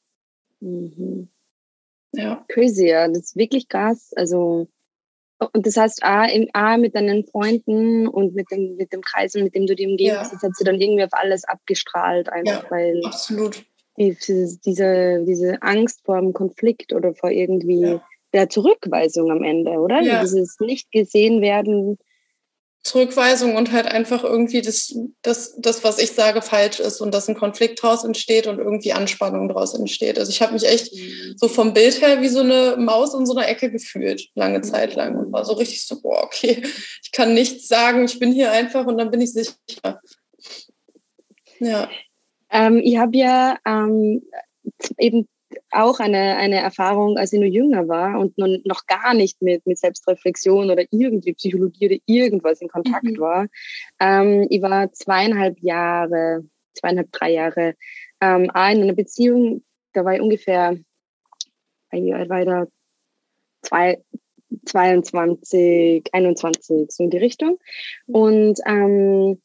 [0.60, 1.28] Mhm.
[2.12, 2.44] Ja.
[2.48, 3.08] Crazy, ja.
[3.08, 4.12] Das ist wirklich krass.
[4.14, 4.68] Also,
[5.54, 9.34] und das heißt, A, im, A mit deinen Freunden und mit dem, mit dem Kreis,
[9.34, 10.22] mit dem du dich umgeben ja.
[10.22, 13.00] das hat sie dann irgendwie auf alles abgestrahlt, einfach ja, weil.
[13.04, 13.64] Absolut.
[13.98, 14.16] Die,
[14.64, 18.02] diese, diese Angst vor dem Konflikt oder vor irgendwie ja.
[18.32, 20.00] der Zurückweisung am Ende, oder?
[20.00, 20.22] Ja.
[20.22, 21.98] Dieses nicht gesehen werden
[22.84, 27.28] Zurückweisung und halt einfach irgendwie das, das, das, was ich sage, falsch ist und dass
[27.28, 30.18] ein Konflikt daraus entsteht und irgendwie Anspannung daraus entsteht.
[30.18, 31.34] Also ich habe mich echt mhm.
[31.36, 34.62] so vom Bild her wie so eine Maus in so einer Ecke gefühlt, lange mhm.
[34.64, 35.16] Zeit lang.
[35.16, 36.60] Und war so richtig so, boah, okay,
[37.04, 40.00] ich kann nichts sagen, ich bin hier einfach und dann bin ich sicher.
[41.60, 41.88] Ja.
[42.52, 44.22] Ähm, ich habe ja ähm,
[44.98, 45.28] eben
[45.70, 49.78] auch eine, eine Erfahrung, als ich nur jünger war und noch gar nicht mit, mit
[49.78, 53.18] Selbstreflexion oder irgendwie Psychologie oder irgendwas in Kontakt mhm.
[53.18, 53.46] war.
[53.98, 57.74] Ähm, ich war zweieinhalb Jahre, zweieinhalb, drei Jahre
[58.20, 59.62] ähm, in einer Beziehung,
[59.92, 60.76] da war ich ungefähr,
[61.90, 62.66] alt war ich da?
[63.62, 64.02] Zwei,
[64.66, 67.58] 22, 21, so in die Richtung.
[68.06, 69.40] Und ähm,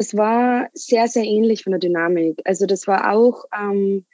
[0.00, 2.40] das war sehr, sehr ähnlich von der Dynamik.
[2.46, 4.06] Also das war auch ähm,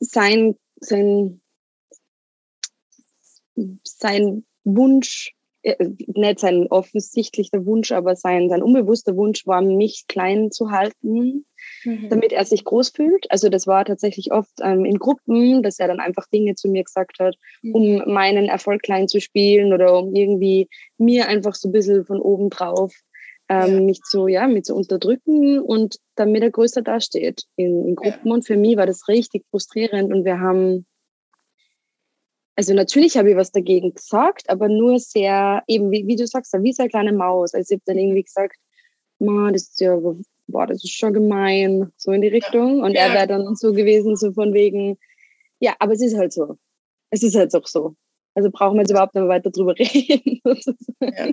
[0.00, 1.40] sein, sein,
[3.82, 10.50] sein Wunsch, äh, nicht sein offensichtlicher Wunsch, aber sein, sein unbewusster Wunsch war, mich klein
[10.50, 11.46] zu halten,
[11.84, 12.10] mhm.
[12.10, 13.30] damit er sich groß fühlt.
[13.30, 16.84] Also das war tatsächlich oft ähm, in Gruppen, dass er dann einfach Dinge zu mir
[16.84, 17.74] gesagt hat, mhm.
[17.74, 20.68] um meinen Erfolg klein zu spielen oder um irgendwie
[20.98, 22.92] mir einfach so ein bisschen von oben drauf
[23.50, 28.28] ähm, mich zu, ja, mich zu unterdrücken und damit er größer dasteht in, in Gruppen.
[28.28, 28.34] Ja.
[28.34, 30.86] Und für mich war das richtig frustrierend und wir haben,
[32.54, 36.52] also natürlich habe ich was dagegen gesagt, aber nur sehr, eben wie, wie du sagst,
[36.62, 37.52] wie so eine kleine Maus.
[37.52, 38.56] Also ich habe dann irgendwie gesagt,
[39.18, 39.98] Ma, das ist ja,
[40.46, 42.82] boah, das ist schon gemein, so in die Richtung.
[42.82, 43.08] Und ja.
[43.08, 44.96] er wäre dann so gewesen, so von wegen,
[45.58, 46.56] ja, aber es ist halt so.
[47.10, 47.96] Es ist halt auch so.
[48.40, 50.40] Also brauchen wir jetzt überhaupt noch weiter drüber reden.
[51.00, 51.28] Ja.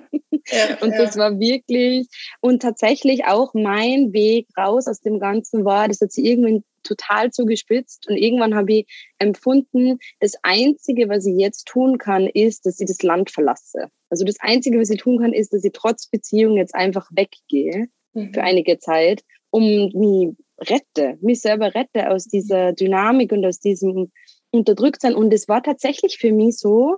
[0.50, 2.08] Ja, und das war wirklich,
[2.40, 7.32] und tatsächlich auch mein Weg raus aus dem Ganzen war, das hat sich irgendwann total
[7.32, 12.80] zugespitzt und irgendwann habe ich empfunden, das Einzige, was ich jetzt tun kann, ist, dass
[12.80, 13.90] ich das Land verlasse.
[14.10, 17.88] Also das Einzige, was ich tun kann, ist, dass ich trotz Beziehung jetzt einfach weggehe
[18.14, 18.34] mhm.
[18.34, 24.12] für einige Zeit, um mich rette, mich selber rette aus dieser Dynamik und aus diesem
[24.52, 25.16] unterdrückt sein.
[25.16, 26.98] Und es war tatsächlich für mich so,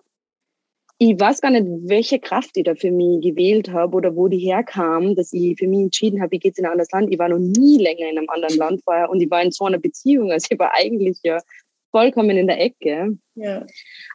[1.02, 4.40] ich weiß gar nicht, welche Kraft ich da für mich gewählt habe oder wo die
[4.40, 7.12] herkam, dass ich für mich entschieden habe, ich gehe jetzt in ein anderes Land.
[7.12, 9.66] Ich war noch nie länger in einem anderen Land vorher und ich war in so
[9.66, 10.32] einer Beziehung.
[10.32, 11.40] Also ich war eigentlich ja
[11.92, 13.18] vollkommen in der Ecke.
[13.36, 13.66] Ja.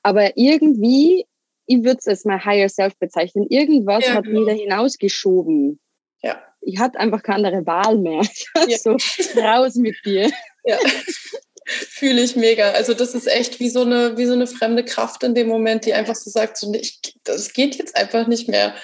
[0.03, 1.25] Aber irgendwie,
[1.67, 5.81] ich würde es als mein Higher Self bezeichnen, irgendwas ja, hat mich da hinausgeschoben.
[6.23, 6.39] Ja.
[6.61, 8.21] Ich hatte einfach keine andere Wahl mehr.
[8.69, 8.79] Ja.
[8.79, 8.97] so,
[9.41, 10.31] raus mit dir.
[10.65, 10.79] Ja.
[11.67, 12.73] Fühle ich mega.
[12.73, 15.87] Also das ist echt wie so eine, wie so eine fremde Kraft in dem Moment,
[15.87, 18.75] die einfach so sagt, so, ich, das geht jetzt einfach nicht mehr.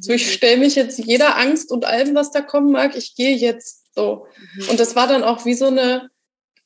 [0.00, 0.30] So, ich mhm.
[0.30, 4.26] stelle mich jetzt jeder Angst und allem, was da kommen mag, ich gehe jetzt so.
[4.54, 4.70] Mhm.
[4.70, 6.10] Und das war dann auch wie so eine,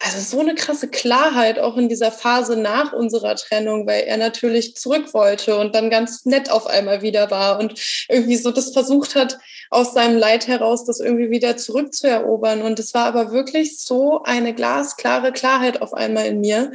[0.01, 4.77] also so eine krasse Klarheit auch in dieser Phase nach unserer Trennung, weil er natürlich
[4.77, 7.75] zurück wollte und dann ganz nett auf einmal wieder war und
[8.09, 9.39] irgendwie so das versucht hat,
[9.71, 12.63] aus seinem Leid heraus das irgendwie wieder zurückzuerobern.
[12.63, 16.73] Und es war aber wirklich so eine glasklare Klarheit auf einmal in mir,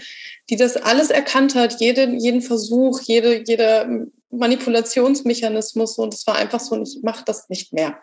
[0.50, 3.88] die das alles erkannt hat, jeden, jeden Versuch, jede, jeder
[4.32, 5.98] Manipulationsmechanismus.
[5.98, 7.98] Und es war einfach so, ich mache das nicht mehr.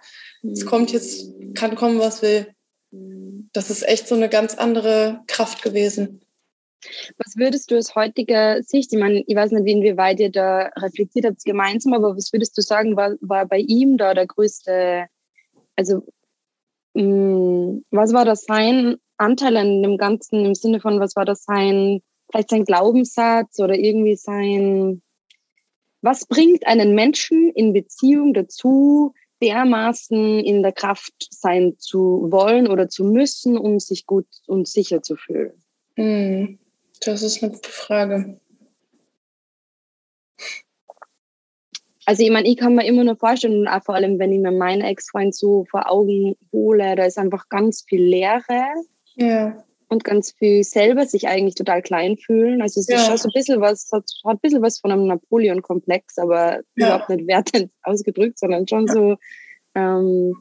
[0.51, 2.47] Es kommt jetzt, kann kommen, was will
[3.53, 6.21] das ist echt so eine ganz andere Kraft gewesen.
[7.19, 11.27] Was würdest du aus heutiger Sicht, ich meine, ich weiß nicht, inwieweit ihr da reflektiert
[11.27, 15.07] habt gemeinsam, aber was würdest du sagen, war, war bei ihm da der größte,
[15.77, 16.03] also
[16.95, 21.27] mh, mm, was war das sein Anteil an dem Ganzen im Sinne von, was war
[21.27, 25.03] das sein, vielleicht sein Glaubenssatz oder irgendwie sein,
[26.01, 32.89] was bringt einen Menschen in Beziehung dazu, dermaßen in der Kraft sein zu wollen oder
[32.89, 35.53] zu müssen, um sich gut und sicher zu fühlen?
[35.97, 36.59] Hm,
[37.01, 38.41] das ist eine gute Frage.
[42.07, 44.41] Also ich meine, ich kann mir immer nur vorstellen, und auch vor allem, wenn ich
[44.41, 48.65] mir meinen Ex-Freund so vor Augen hole, da ist einfach ganz viel Leere.
[49.15, 52.63] Ja und ganz viel selber sich eigentlich total klein fühlen.
[52.63, 52.97] Also es ja.
[52.97, 56.61] ist schon so ein bisschen was, hat, hat ein bisschen was von einem Napoleon-Komplex, aber
[56.77, 56.87] ja.
[56.87, 58.93] überhaupt nicht wertend ausgedrückt, sondern schon ja.
[58.93, 59.17] so,
[59.75, 60.37] ähm,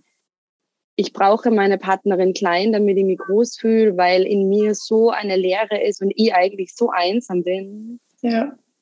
[0.96, 5.36] ich brauche meine Partnerin klein, damit ich mich groß fühle, weil in mir so eine
[5.36, 8.00] Leere ist und ich eigentlich so einsam bin.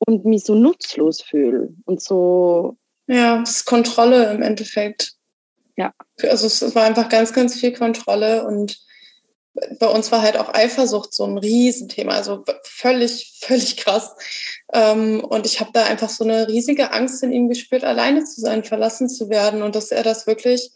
[0.00, 2.76] Und mich so nutzlos fühle und so.
[3.06, 5.14] Ja, das ist Kontrolle im Endeffekt.
[5.76, 5.94] Ja.
[6.22, 8.78] Also es war einfach ganz, ganz viel Kontrolle und
[9.78, 14.14] bei uns war halt auch Eifersucht so ein Riesenthema, also völlig, völlig krass.
[14.72, 18.40] Ähm, und ich habe da einfach so eine riesige Angst in ihm gespürt, alleine zu
[18.40, 20.72] sein, verlassen zu werden und dass er das wirklich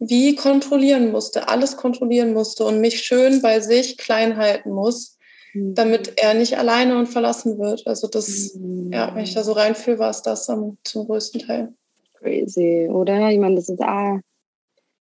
[0.00, 5.18] wie kontrollieren musste, alles kontrollieren musste und mich schön bei sich klein halten muss,
[5.52, 5.74] mhm.
[5.74, 7.86] damit er nicht alleine und verlassen wird.
[7.86, 8.90] Also das, mhm.
[8.92, 11.74] ja, wenn ich da so reinfühle, war es das am, zum größten Teil.
[12.14, 13.30] Crazy, oder?
[13.30, 14.20] Ich meine, das ist ah,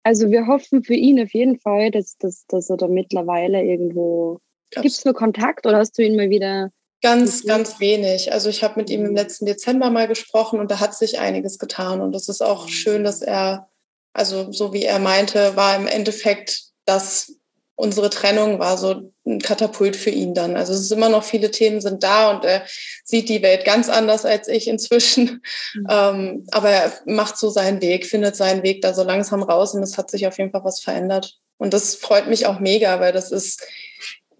[0.03, 4.39] also wir hoffen für ihn auf jeden Fall, dass, dass, dass er da mittlerweile irgendwo.
[4.71, 6.71] Gibt es nur Kontakt oder hast du ihn mal wieder?
[7.01, 8.33] Ganz, ganz wenig.
[8.33, 11.57] Also ich habe mit ihm im letzten Dezember mal gesprochen und da hat sich einiges
[11.57, 12.01] getan.
[12.01, 13.69] Und das ist auch schön, dass er,
[14.13, 17.38] also so wie er meinte, war im Endeffekt das
[17.79, 20.57] unsere Trennung war so ein Katapult für ihn dann.
[20.57, 22.63] Also es ist immer noch viele Themen sind da und er
[23.05, 25.41] sieht die Welt ganz anders als ich inzwischen.
[25.73, 25.87] Mhm.
[25.89, 29.81] Ähm, aber er macht so seinen Weg, findet seinen Weg da so langsam raus und
[29.81, 31.37] es hat sich auf jeden Fall was verändert.
[31.57, 33.65] Und das freut mich auch mega, weil das ist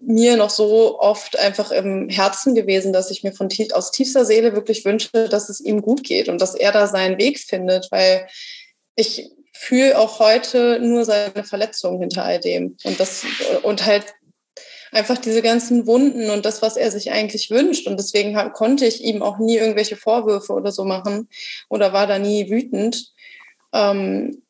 [0.00, 4.52] mir noch so oft einfach im Herzen gewesen, dass ich mir von aus tiefster Seele
[4.52, 8.26] wirklich wünsche, dass es ihm gut geht und dass er da seinen Weg findet, weil
[8.96, 12.78] ich fühle auch heute nur seine Verletzungen hinter all dem.
[12.82, 13.26] Und das,
[13.62, 14.06] und halt
[14.90, 17.86] einfach diese ganzen Wunden und das, was er sich eigentlich wünscht.
[17.86, 21.28] Und deswegen konnte ich ihm auch nie irgendwelche Vorwürfe oder so machen
[21.68, 23.12] oder war da nie wütend.
[23.74, 24.42] Ähm,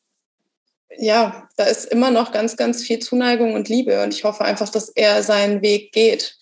[0.97, 4.01] ja, da ist immer noch ganz, ganz viel Zuneigung und Liebe.
[4.03, 6.37] Und ich hoffe einfach, dass er seinen Weg geht.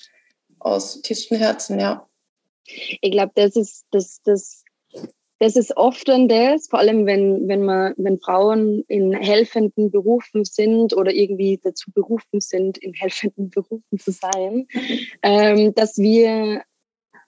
[0.60, 2.08] Aus tiefstem Herzen, ja.
[3.02, 4.64] Ich glaube, das ist das, das
[5.40, 10.44] das ist oft dann das, vor allem wenn, wenn, man, wenn Frauen in helfenden Berufen
[10.44, 14.68] sind oder irgendwie dazu berufen sind, in helfenden Berufen zu sein,
[15.24, 16.62] ähm, dass wir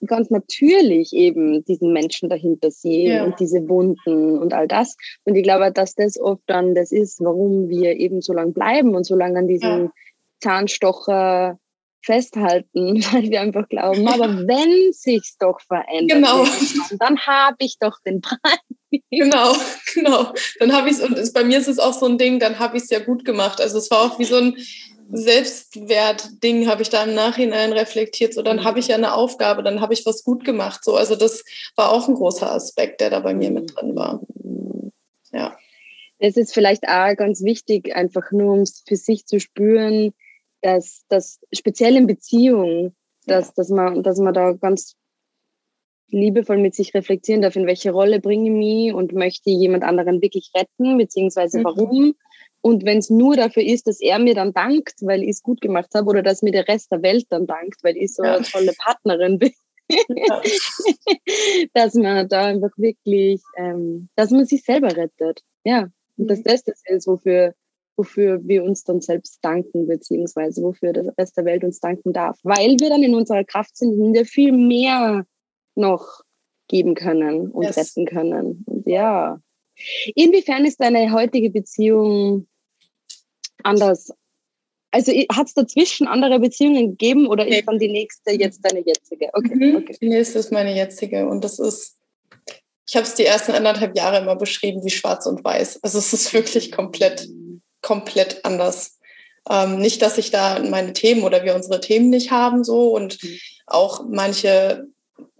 [0.06, 3.24] ganz natürlich eben diesen Menschen dahinter sehen ja.
[3.24, 4.96] und diese Wunden und all das.
[5.24, 8.94] Und ich glaube, dass das oft dann das ist, warum wir eben so lange bleiben
[8.94, 9.92] und so lange an diesem ja.
[10.40, 11.58] Zahnstocher
[12.02, 16.44] festhalten, weil wir einfach glauben, aber wenn sich's doch verändert, genau.
[16.98, 18.58] dann habe ich doch den Preis.
[19.10, 19.54] Genau,
[19.94, 20.32] genau.
[20.58, 22.76] Dann habe ich es, und bei mir ist es auch so ein Ding, dann habe
[22.76, 23.60] ich es ja gut gemacht.
[23.60, 24.56] Also es war auch wie so ein
[25.10, 28.34] Selbstwertding, habe ich da im Nachhinein reflektiert.
[28.34, 30.84] So, dann habe ich ja eine Aufgabe, dann habe ich was gut gemacht.
[30.84, 31.44] So, also das
[31.76, 34.20] war auch ein großer Aspekt, der da bei mir mit drin war.
[35.32, 35.56] Ja.
[36.18, 40.12] Es ist vielleicht auch ganz wichtig, einfach nur um es für sich zu spüren,
[40.62, 42.94] dass, dass speziell in Beziehungen,
[43.26, 44.96] dass, dass, man, dass man da ganz
[46.08, 50.20] liebevoll mit sich reflektieren darf, in welche Rolle bringe ich mich und möchte jemand anderen
[50.22, 51.64] wirklich retten, beziehungsweise mhm.
[51.64, 52.14] warum.
[52.60, 55.60] Und wenn es nur dafür ist, dass er mir dann dankt, weil ich es gut
[55.60, 58.36] gemacht habe, oder dass mir der Rest der Welt dann dankt, weil ich so ja.
[58.36, 59.52] eine tolle Partnerin bin,
[59.90, 60.42] ja.
[61.74, 65.40] dass man da einfach wirklich, ähm, dass man sich selber rettet.
[65.64, 66.28] Ja, und mhm.
[66.28, 67.54] dass das das ist, wofür
[67.96, 72.38] wofür wir uns dann selbst danken, beziehungsweise wofür der Rest der Welt uns danken darf.
[72.42, 75.24] Weil wir dann in unserer Kraft sind und wir viel mehr
[75.74, 76.22] noch
[76.68, 77.76] geben können und yes.
[77.76, 78.64] retten können.
[78.66, 79.40] Und ja.
[80.14, 82.46] Inwiefern ist deine heutige Beziehung
[83.62, 84.10] anders?
[84.90, 89.30] Also hat es dazwischen andere Beziehungen gegeben oder ist dann die nächste jetzt deine jetzige?
[89.32, 89.76] Okay, mhm.
[89.76, 89.96] okay.
[90.00, 91.96] Die nächste ist meine jetzige und das ist,
[92.86, 95.82] ich habe es die ersten anderthalb Jahre immer beschrieben wie schwarz und weiß.
[95.82, 97.26] Also es ist wirklich komplett
[97.82, 98.98] komplett anders.
[99.50, 103.22] Ähm, nicht, dass ich da meine Themen oder wir unsere Themen nicht haben so und
[103.22, 103.38] mhm.
[103.66, 104.86] auch manche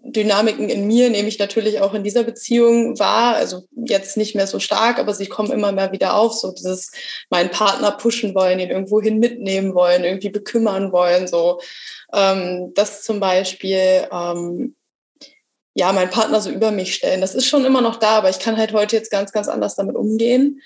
[0.04, 3.36] Dynamiken in mir nehme ich natürlich auch in dieser Beziehung wahr.
[3.36, 6.34] Also jetzt nicht mehr so stark, aber sie kommen immer mehr wieder auf.
[6.34, 6.90] So dieses
[7.30, 11.28] meinen Partner pushen wollen, ihn irgendwo hin mitnehmen wollen, irgendwie bekümmern wollen.
[11.28, 11.60] So
[12.12, 14.08] ähm, das zum Beispiel.
[14.12, 14.74] Ähm,
[15.74, 17.22] ja, meinen Partner so über mich stellen.
[17.22, 19.74] Das ist schon immer noch da, aber ich kann halt heute jetzt ganz, ganz anders
[19.74, 20.60] damit umgehen.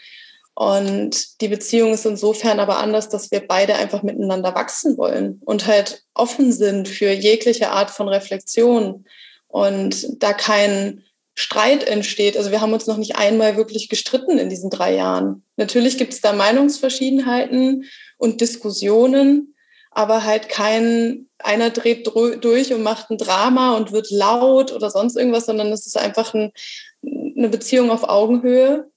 [0.59, 5.67] Und die Beziehung ist insofern aber anders, dass wir beide einfach miteinander wachsen wollen und
[5.67, 9.05] halt offen sind für jegliche Art von Reflexion
[9.49, 11.05] und da kein
[11.35, 12.39] Streit entsteht.
[12.39, 15.45] Also wir haben uns noch nicht einmal wirklich gestritten in diesen drei Jahren.
[15.59, 17.85] Natürlich gibt es da Meinungsverschiedenheiten
[18.17, 19.55] und Diskussionen,
[19.91, 25.19] aber halt kein, einer dreht durch und macht ein Drama und wird laut oder sonst
[25.19, 26.51] irgendwas, sondern es ist einfach ein,
[27.05, 28.91] eine Beziehung auf Augenhöhe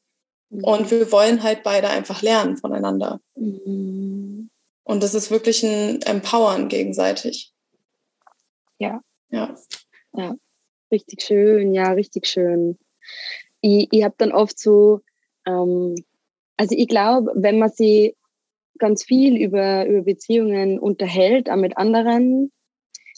[0.49, 3.21] und wir wollen halt beide einfach lernen voneinander.
[3.35, 4.49] Mhm.
[4.83, 7.53] Und das ist wirklich ein Empowern gegenseitig.
[8.79, 9.01] Ja.
[9.29, 9.55] Ja.
[10.13, 10.35] Ja,
[10.91, 12.79] richtig schön, ja, richtig schön.
[13.61, 15.01] Ich, ich habe dann oft so,
[15.45, 15.95] ähm,
[16.57, 18.15] also ich glaube, wenn man sie
[18.79, 22.51] ganz viel über, über Beziehungen unterhält, auch mit anderen,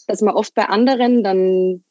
[0.08, 1.86] dass man oft bei anderen dann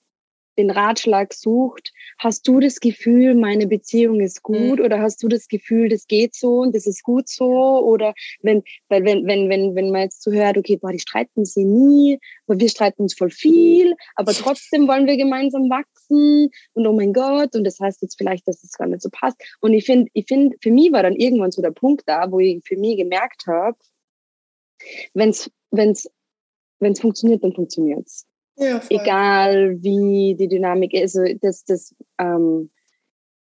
[0.61, 4.85] den Ratschlag sucht, hast du das Gefühl, meine Beziehung ist gut mhm.
[4.85, 7.51] oder hast du das Gefühl, das geht so und das ist gut so
[7.85, 11.45] oder wenn, weil wenn, wenn, wenn, wenn man jetzt so hört, okay, boah, die streiten
[11.45, 16.87] sie nie, aber wir streiten uns voll viel, aber trotzdem wollen wir gemeinsam wachsen und
[16.87, 19.73] oh mein Gott und das heißt jetzt vielleicht, dass es gar nicht so passt und
[19.73, 22.63] ich finde, ich finde, für mich war dann irgendwann so der Punkt da, wo ich
[22.65, 23.77] für mich gemerkt habe,
[25.15, 26.11] wenn es wenn's,
[26.79, 28.27] wenn's funktioniert, dann funktioniert's.
[28.61, 31.17] Ja, Egal wie die Dynamik ist.
[31.17, 32.71] Also das, das, ähm,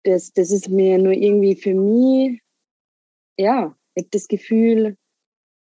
[0.04, 2.40] das, das ist mir nur irgendwie für mich,
[3.36, 4.96] ja, ich habe das Gefühl,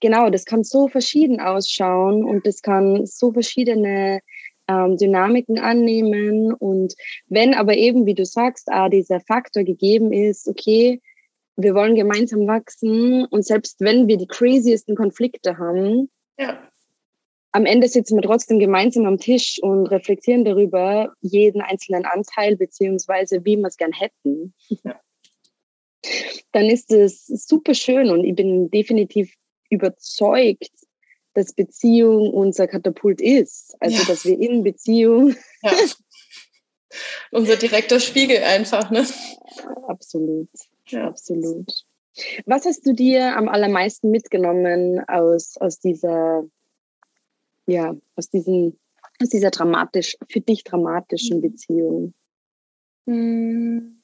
[0.00, 4.20] genau, das kann so verschieden ausschauen und das kann so verschiedene
[4.68, 6.54] ähm, Dynamiken annehmen.
[6.54, 6.94] Und
[7.28, 11.02] wenn aber eben, wie du sagst, ah, dieser Faktor gegeben ist, okay,
[11.56, 16.08] wir wollen gemeinsam wachsen und selbst wenn wir die craziesten Konflikte haben,
[16.38, 16.58] ja
[17.56, 23.46] am Ende sitzen wir trotzdem gemeinsam am Tisch und reflektieren darüber jeden einzelnen Anteil beziehungsweise
[23.46, 24.52] wie wir es gern hätten.
[24.84, 25.00] Ja.
[26.52, 29.32] Dann ist es super schön und ich bin definitiv
[29.70, 30.70] überzeugt,
[31.32, 33.74] dass Beziehung unser Katapult ist.
[33.80, 34.04] Also, ja.
[34.06, 35.34] dass wir in Beziehung.
[35.62, 35.72] Ja.
[37.30, 39.06] unser direkter Spiegel einfach, ne?
[39.88, 40.50] Absolut.
[40.88, 41.08] Ja.
[41.08, 41.72] Absolut.
[42.44, 46.44] Was hast du dir am allermeisten mitgenommen aus, aus dieser
[47.66, 48.78] ja, aus, diesen,
[49.20, 52.14] aus dieser dramatisch, für dich dramatischen Beziehung?
[53.06, 54.02] Hm.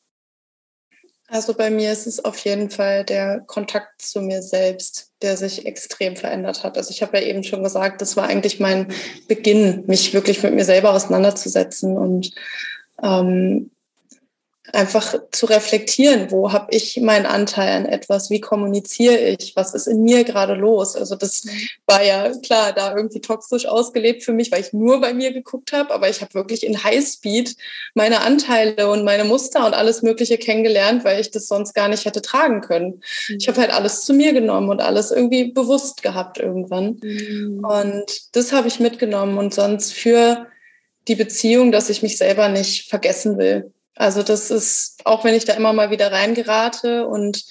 [1.29, 5.65] Also bei mir ist es auf jeden Fall der Kontakt zu mir selbst, der sich
[5.65, 6.77] extrem verändert hat.
[6.77, 8.89] Also ich habe ja eben schon gesagt, das war eigentlich mein
[9.29, 12.35] Beginn, mich wirklich mit mir selber auseinanderzusetzen und
[13.03, 13.71] ähm,
[14.73, 19.89] einfach zu reflektieren, wo habe ich meinen Anteil an etwas, wie kommuniziere ich, was ist
[19.89, 20.95] in mir gerade los.
[20.95, 21.51] Also das mhm.
[21.87, 25.73] war ja klar, da irgendwie toxisch ausgelebt für mich, weil ich nur bei mir geguckt
[25.73, 27.57] habe, aber ich habe wirklich in Highspeed
[27.95, 32.05] meine Anteile und meine Muster und alles Mögliche kennengelernt, weil ich das sonst gar nicht
[32.05, 33.03] hätte tragen können.
[33.29, 33.39] Mhm.
[33.41, 37.01] Ich habe halt alles zu mir genommen und alles irgendwie bewusst gehabt irgendwann.
[37.03, 37.65] Mhm.
[37.65, 40.47] Und das habe ich mitgenommen und sonst für
[41.09, 43.73] die Beziehung, dass ich mich selber nicht vergessen will.
[43.97, 47.45] Also das ist, auch wenn ich da immer mal wieder reingerate und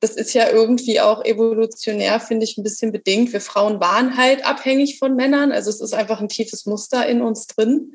[0.00, 3.32] das ist ja irgendwie auch evolutionär, finde ich, ein bisschen bedingt.
[3.32, 5.50] Wir Frauen waren halt abhängig von Männern.
[5.50, 7.94] Also es ist einfach ein tiefes Muster in uns drin.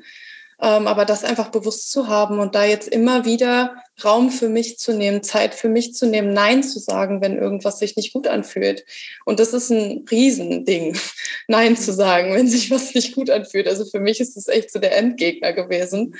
[0.62, 4.78] Ähm, aber das einfach bewusst zu haben und da jetzt immer wieder Raum für mich
[4.78, 8.26] zu nehmen, Zeit für mich zu nehmen, Nein zu sagen, wenn irgendwas sich nicht gut
[8.26, 8.84] anfühlt.
[9.24, 10.98] Und das ist ein Riesending,
[11.48, 13.68] Nein zu sagen, wenn sich was nicht gut anfühlt.
[13.68, 16.14] Also für mich ist das echt so der Endgegner gewesen.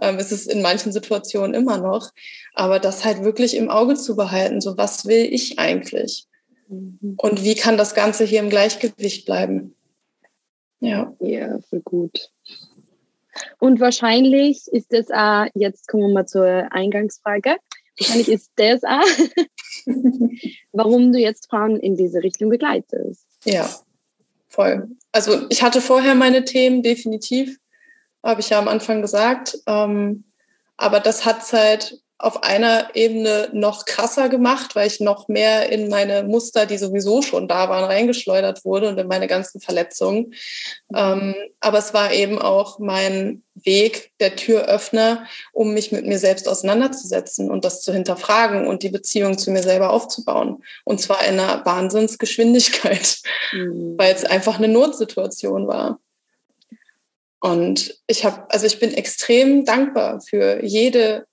[0.00, 2.10] Ähm, ist es in manchen Situationen immer noch.
[2.54, 6.26] Aber das halt wirklich im Auge zu behalten, so was will ich eigentlich?
[6.68, 7.14] Mhm.
[7.16, 9.74] Und wie kann das Ganze hier im Gleichgewicht bleiben?
[10.80, 11.14] Ja.
[11.20, 12.30] Ja, voll gut.
[13.58, 17.56] Und wahrscheinlich ist das auch, jetzt kommen wir mal zur Eingangsfrage,
[17.98, 19.04] wahrscheinlich ist das auch,
[20.72, 23.26] warum du jetzt Frauen in diese Richtung begleitest.
[23.44, 23.68] Ja,
[24.48, 24.88] voll.
[25.12, 27.58] Also ich hatte vorher meine Themen definitiv,
[28.26, 30.24] habe ich ja am Anfang gesagt, ähm,
[30.76, 35.90] aber das hat halt auf einer Ebene noch krasser gemacht, weil ich noch mehr in
[35.90, 40.32] meine Muster, die sowieso schon da waren, reingeschleudert wurde und in meine ganzen Verletzungen.
[40.94, 46.48] Ähm, aber es war eben auch mein Weg, der Türöffner, um mich mit mir selbst
[46.48, 50.62] auseinanderzusetzen und das zu hinterfragen und die Beziehung zu mir selber aufzubauen.
[50.84, 53.18] Und zwar in einer Wahnsinnsgeschwindigkeit,
[53.52, 53.94] mhm.
[53.98, 56.00] weil es einfach eine Notsituation war.
[57.40, 61.26] Und ich habe, also ich bin extrem dankbar für jede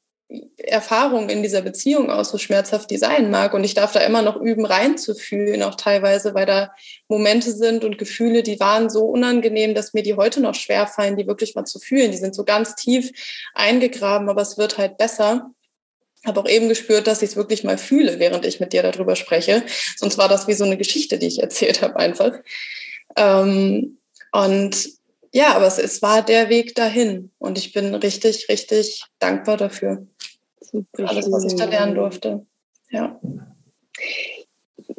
[0.57, 3.53] Erfahrung in dieser Beziehung auch so schmerzhaft die sein mag.
[3.53, 6.73] Und ich darf da immer noch üben, reinzufühlen, auch teilweise, weil da
[7.07, 11.17] Momente sind und Gefühle, die waren so unangenehm, dass mir die heute noch schwer fallen,
[11.17, 12.11] die wirklich mal zu fühlen.
[12.11, 13.11] Die sind so ganz tief
[13.53, 15.51] eingegraben, aber es wird halt besser.
[16.25, 19.15] Habe auch eben gespürt, dass ich es wirklich mal fühle, während ich mit dir darüber
[19.15, 19.63] spreche.
[19.97, 22.33] Sonst war das wie so eine Geschichte, die ich erzählt habe, einfach.
[23.17, 23.99] Ähm,
[24.31, 25.02] und
[25.33, 30.05] ja, aber es, es war der Weg dahin und ich bin richtig, richtig dankbar dafür.
[30.61, 32.45] Super alles, was ich da lernen durfte.
[32.91, 33.19] Ja.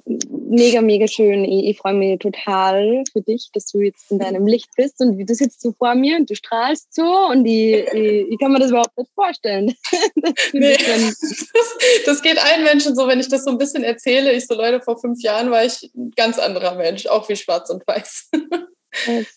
[0.07, 1.45] Mega, mega schön.
[1.45, 5.17] Ich, ich freue mich total für dich, dass du jetzt in deinem Licht bist und
[5.19, 8.59] du sitzt so vor mir und du strahlst so und ich, ich, ich kann mir
[8.59, 9.75] das überhaupt nicht vorstellen.
[10.17, 14.33] das, nee, das, das, geht allen Menschen so, wenn ich das so ein bisschen erzähle.
[14.33, 17.71] Ich so, Leute, vor fünf Jahren war ich ein ganz anderer Mensch, auch wie schwarz
[17.71, 18.31] und weiß.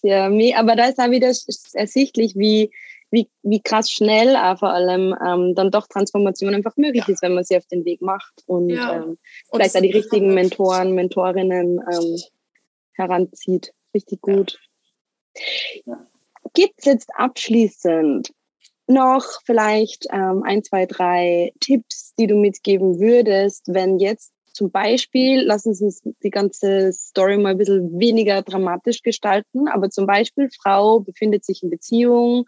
[0.04, 1.32] Ja, aber da ist auch wieder
[1.74, 2.72] ersichtlich, wie,
[3.12, 7.14] wie, wie krass schnell auch vor allem ähm, dann doch Transformation einfach möglich ja.
[7.14, 8.98] ist, wenn man sie auf den Weg macht und, ja.
[8.98, 9.20] ähm, und
[9.52, 12.18] vielleicht auch die richtigen Mentoren, Mentorinnen ähm,
[12.94, 13.74] heranzieht.
[13.94, 14.60] Richtig gut.
[15.86, 16.06] Ja.
[16.54, 18.32] Gibt es jetzt abschließend
[18.88, 25.42] noch vielleicht ähm, ein, zwei, drei Tipps, die du mitgeben würdest, wenn jetzt zum Beispiel,
[25.44, 30.50] lassen Sie uns die ganze Story mal ein bisschen weniger dramatisch gestalten, aber zum Beispiel,
[30.50, 32.46] Frau befindet sich in Beziehung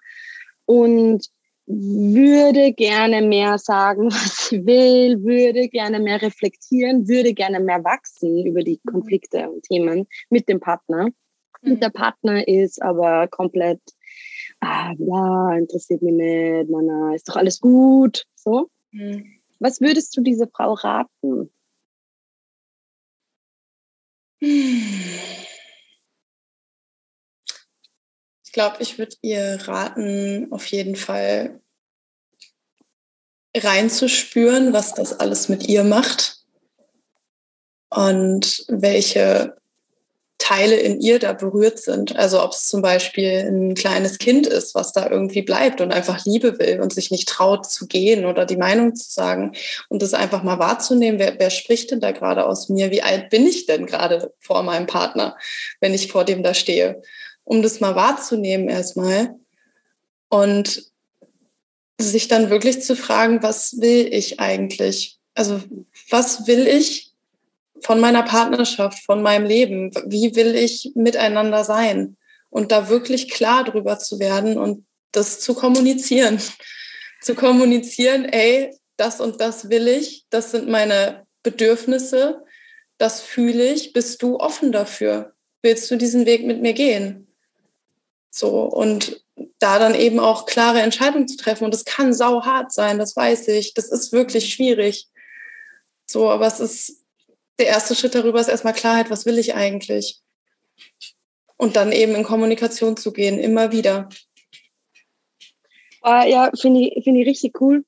[0.65, 1.27] und
[1.67, 8.43] würde gerne mehr sagen, was sie will, würde gerne mehr reflektieren, würde gerne mehr wachsen
[8.43, 8.91] über die mhm.
[8.91, 11.09] Konflikte und Themen mit dem Partner.
[11.61, 11.71] Mhm.
[11.73, 13.81] Und der Partner ist aber komplett,
[14.61, 18.67] ah, bla, interessiert mich nicht, na, na, ist doch alles gut, so.
[18.93, 19.25] Mhm.
[19.59, 21.51] Was würdest du dieser Frau raten?
[24.39, 25.47] Ich
[28.53, 31.61] glaube, ich würde ihr raten, auf jeden Fall
[33.55, 36.45] reinzuspüren, was das alles mit ihr macht
[37.89, 39.58] und welche
[40.49, 42.15] Teile in ihr da berührt sind.
[42.15, 46.25] Also ob es zum Beispiel ein kleines Kind ist, was da irgendwie bleibt und einfach
[46.25, 49.53] Liebe will und sich nicht traut zu gehen oder die Meinung zu sagen
[49.89, 52.89] und das einfach mal wahrzunehmen, wer, wer spricht denn da gerade aus mir?
[52.89, 55.37] Wie alt bin ich denn gerade vor meinem Partner,
[55.81, 57.03] wenn ich vor dem da stehe?
[57.43, 59.35] Um das mal wahrzunehmen erstmal
[60.29, 60.83] und
[62.01, 65.19] sich dann wirklich zu fragen, was will ich eigentlich?
[65.35, 65.61] Also
[66.09, 67.08] was will ich
[67.83, 69.91] von meiner Partnerschaft, von meinem Leben.
[70.05, 72.17] Wie will ich miteinander sein?
[72.49, 76.39] Und da wirklich klar drüber zu werden und das zu kommunizieren.
[77.21, 82.45] Zu kommunizieren, ey, das und das will ich, das sind meine Bedürfnisse,
[82.97, 83.91] das fühle ich.
[83.91, 85.33] Bist du offen dafür?
[85.61, 87.27] Willst du diesen Weg mit mir gehen?
[88.29, 89.21] So, und
[89.59, 91.65] da dann eben auch klare Entscheidungen zu treffen.
[91.65, 93.73] Und das kann sau hart sein, das weiß ich.
[93.73, 95.07] Das ist wirklich schwierig.
[96.05, 96.98] So, aber es ist
[97.59, 100.19] der erste Schritt darüber ist erstmal Klarheit, was will ich eigentlich?
[101.57, 104.09] Und dann eben in Kommunikation zu gehen, immer wieder.
[106.03, 107.83] Uh, ja, finde ich, find ich richtig cool.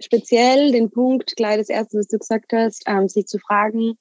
[0.00, 3.98] Speziell den Punkt, gleich das erste, was du gesagt hast, ähm, sich zu fragen,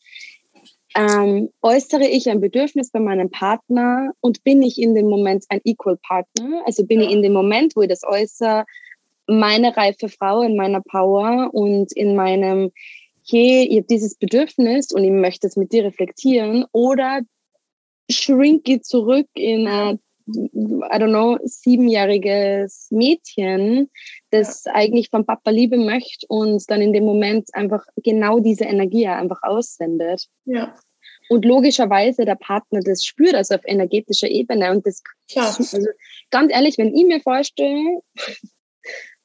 [0.95, 5.61] ähm, äußere ich ein Bedürfnis bei meinem Partner und bin ich in dem Moment ein
[5.63, 6.61] Equal Partner?
[6.65, 7.07] Also bin ja.
[7.07, 8.65] ich in dem Moment, wo ich das äußere,
[9.27, 12.71] meine reife Frau in meiner Power und in meinem
[13.27, 17.21] okay, ich habe dieses Bedürfnis und ich möchte es mit dir reflektieren oder
[18.09, 23.89] schrinke zurück in ein, I don't know, siebenjähriges Mädchen,
[24.29, 24.73] das ja.
[24.73, 29.39] eigentlich vom Papa Liebe möchte und dann in dem Moment einfach genau diese Energie einfach
[29.43, 30.27] aussendet.
[30.45, 30.75] Ja.
[31.29, 34.71] Und logischerweise der Partner das spürt, also auf energetischer Ebene.
[34.71, 35.53] Und das, Klar.
[35.57, 35.87] also
[36.29, 37.99] ganz ehrlich, wenn ich mir vorstelle,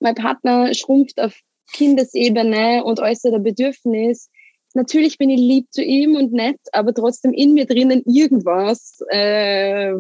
[0.00, 1.40] mein Partner schrumpft auf
[1.72, 4.30] Kindesebene und äußere Bedürfnis.
[4.74, 9.92] Natürlich bin ich lieb zu ihm und nett, aber trotzdem in mir drinnen irgendwas äh,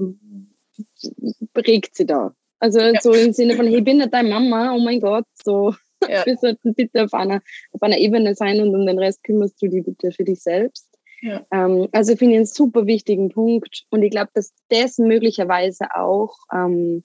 [1.56, 2.34] regt sie da.
[2.58, 3.00] Also ja.
[3.00, 5.74] so im Sinne von, hey, ich bin nicht deine Mama, oh mein Gott, so
[6.08, 6.24] ja.
[6.26, 7.40] wir sollten bitte auf einer,
[7.72, 10.88] auf einer Ebene sein und um den Rest kümmerst du dich bitte für dich selbst.
[11.22, 11.44] Ja.
[11.52, 16.36] Ähm, also finde ich einen super wichtigen Punkt und ich glaube, dass das möglicherweise auch
[16.52, 17.04] ähm,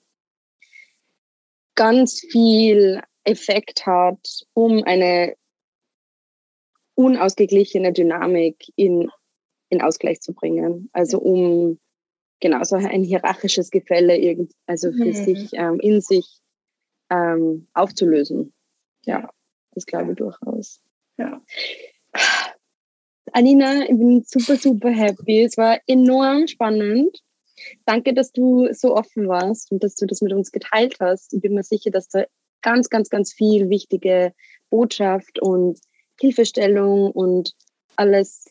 [1.74, 5.34] ganz viel Effekt hat, um eine
[6.94, 9.10] unausgeglichene Dynamik in,
[9.68, 10.88] in Ausgleich zu bringen.
[10.92, 11.78] Also um
[12.40, 15.12] genau so ein hierarchisches Gefälle irgend, also für mhm.
[15.12, 16.40] sich ähm, in sich
[17.10, 18.52] ähm, aufzulösen.
[19.04, 19.30] Ja,
[19.72, 20.80] das glaube ich durchaus.
[21.18, 21.40] Ja.
[23.32, 25.42] Anina, ich bin super, super happy.
[25.42, 27.22] Es war enorm spannend.
[27.84, 31.34] Danke, dass du so offen warst und dass du das mit uns geteilt hast.
[31.34, 32.24] Ich bin mir sicher, dass da
[32.62, 34.32] ganz, ganz, ganz viel wichtige
[34.70, 35.78] Botschaft und
[36.20, 37.52] Hilfestellung und
[37.96, 38.46] alles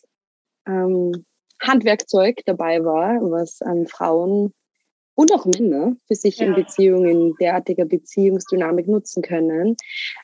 [0.68, 1.26] ähm,
[1.62, 4.53] Handwerkzeug dabei war, was ähm, Frauen
[5.16, 6.45] und auch Männer für sich ja.
[6.45, 9.76] in Beziehungen, derartiger Beziehungsdynamik nutzen können.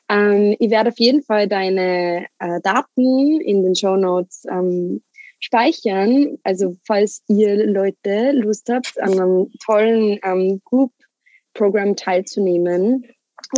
[0.08, 5.02] Ähm, ich werde auf jeden Fall deine äh, Daten in den Show Notes ähm,
[5.40, 6.38] speichern.
[6.44, 13.04] Also falls ihr Leute Lust habt, an einem tollen ähm, Group-Programm teilzunehmen,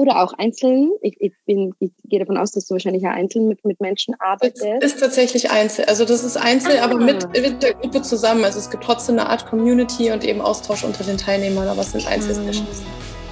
[0.01, 0.91] oder auch einzeln.
[1.03, 4.15] Ich, ich, bin, ich gehe davon aus, dass du wahrscheinlich ja einzeln mit, mit Menschen
[4.19, 4.65] arbeitest.
[4.81, 5.89] Es ist tatsächlich einzeln.
[5.89, 6.85] Also das ist einzeln, ah.
[6.85, 8.45] aber mit, mit der Gruppe zusammen.
[8.45, 11.93] Also es gibt trotzdem eine Art Community und eben Austausch unter den Teilnehmern, aber es
[11.93, 12.83] sind Einzelsessions.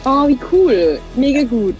[0.04, 1.00] Oh, wie cool.
[1.16, 1.76] Mega gut.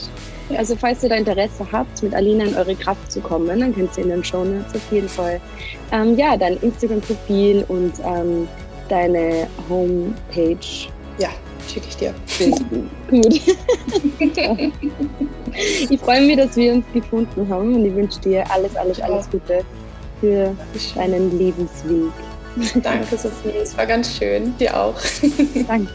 [0.56, 3.96] Also falls ihr da Interesse habt, mit Alina in eure Kraft zu kommen, dann könnt
[3.96, 5.40] ihr in den Show Notes auf jeden Fall
[5.90, 8.46] ähm, ja, dein Instagram-Profil und ähm,
[8.88, 10.58] deine Homepage
[11.18, 11.30] ja
[11.70, 12.14] schicke ich dir.
[13.10, 13.10] Gut.
[15.90, 19.30] ich freue mich, dass wir uns gefunden haben und ich wünsche dir alles, alles, alles
[19.30, 19.64] Gute
[20.20, 20.54] für
[20.94, 22.12] deinen Lebensweg.
[22.82, 23.58] Danke, Sophie.
[23.62, 24.56] Es war ganz schön.
[24.58, 24.94] Dir auch.
[25.66, 25.92] Danke.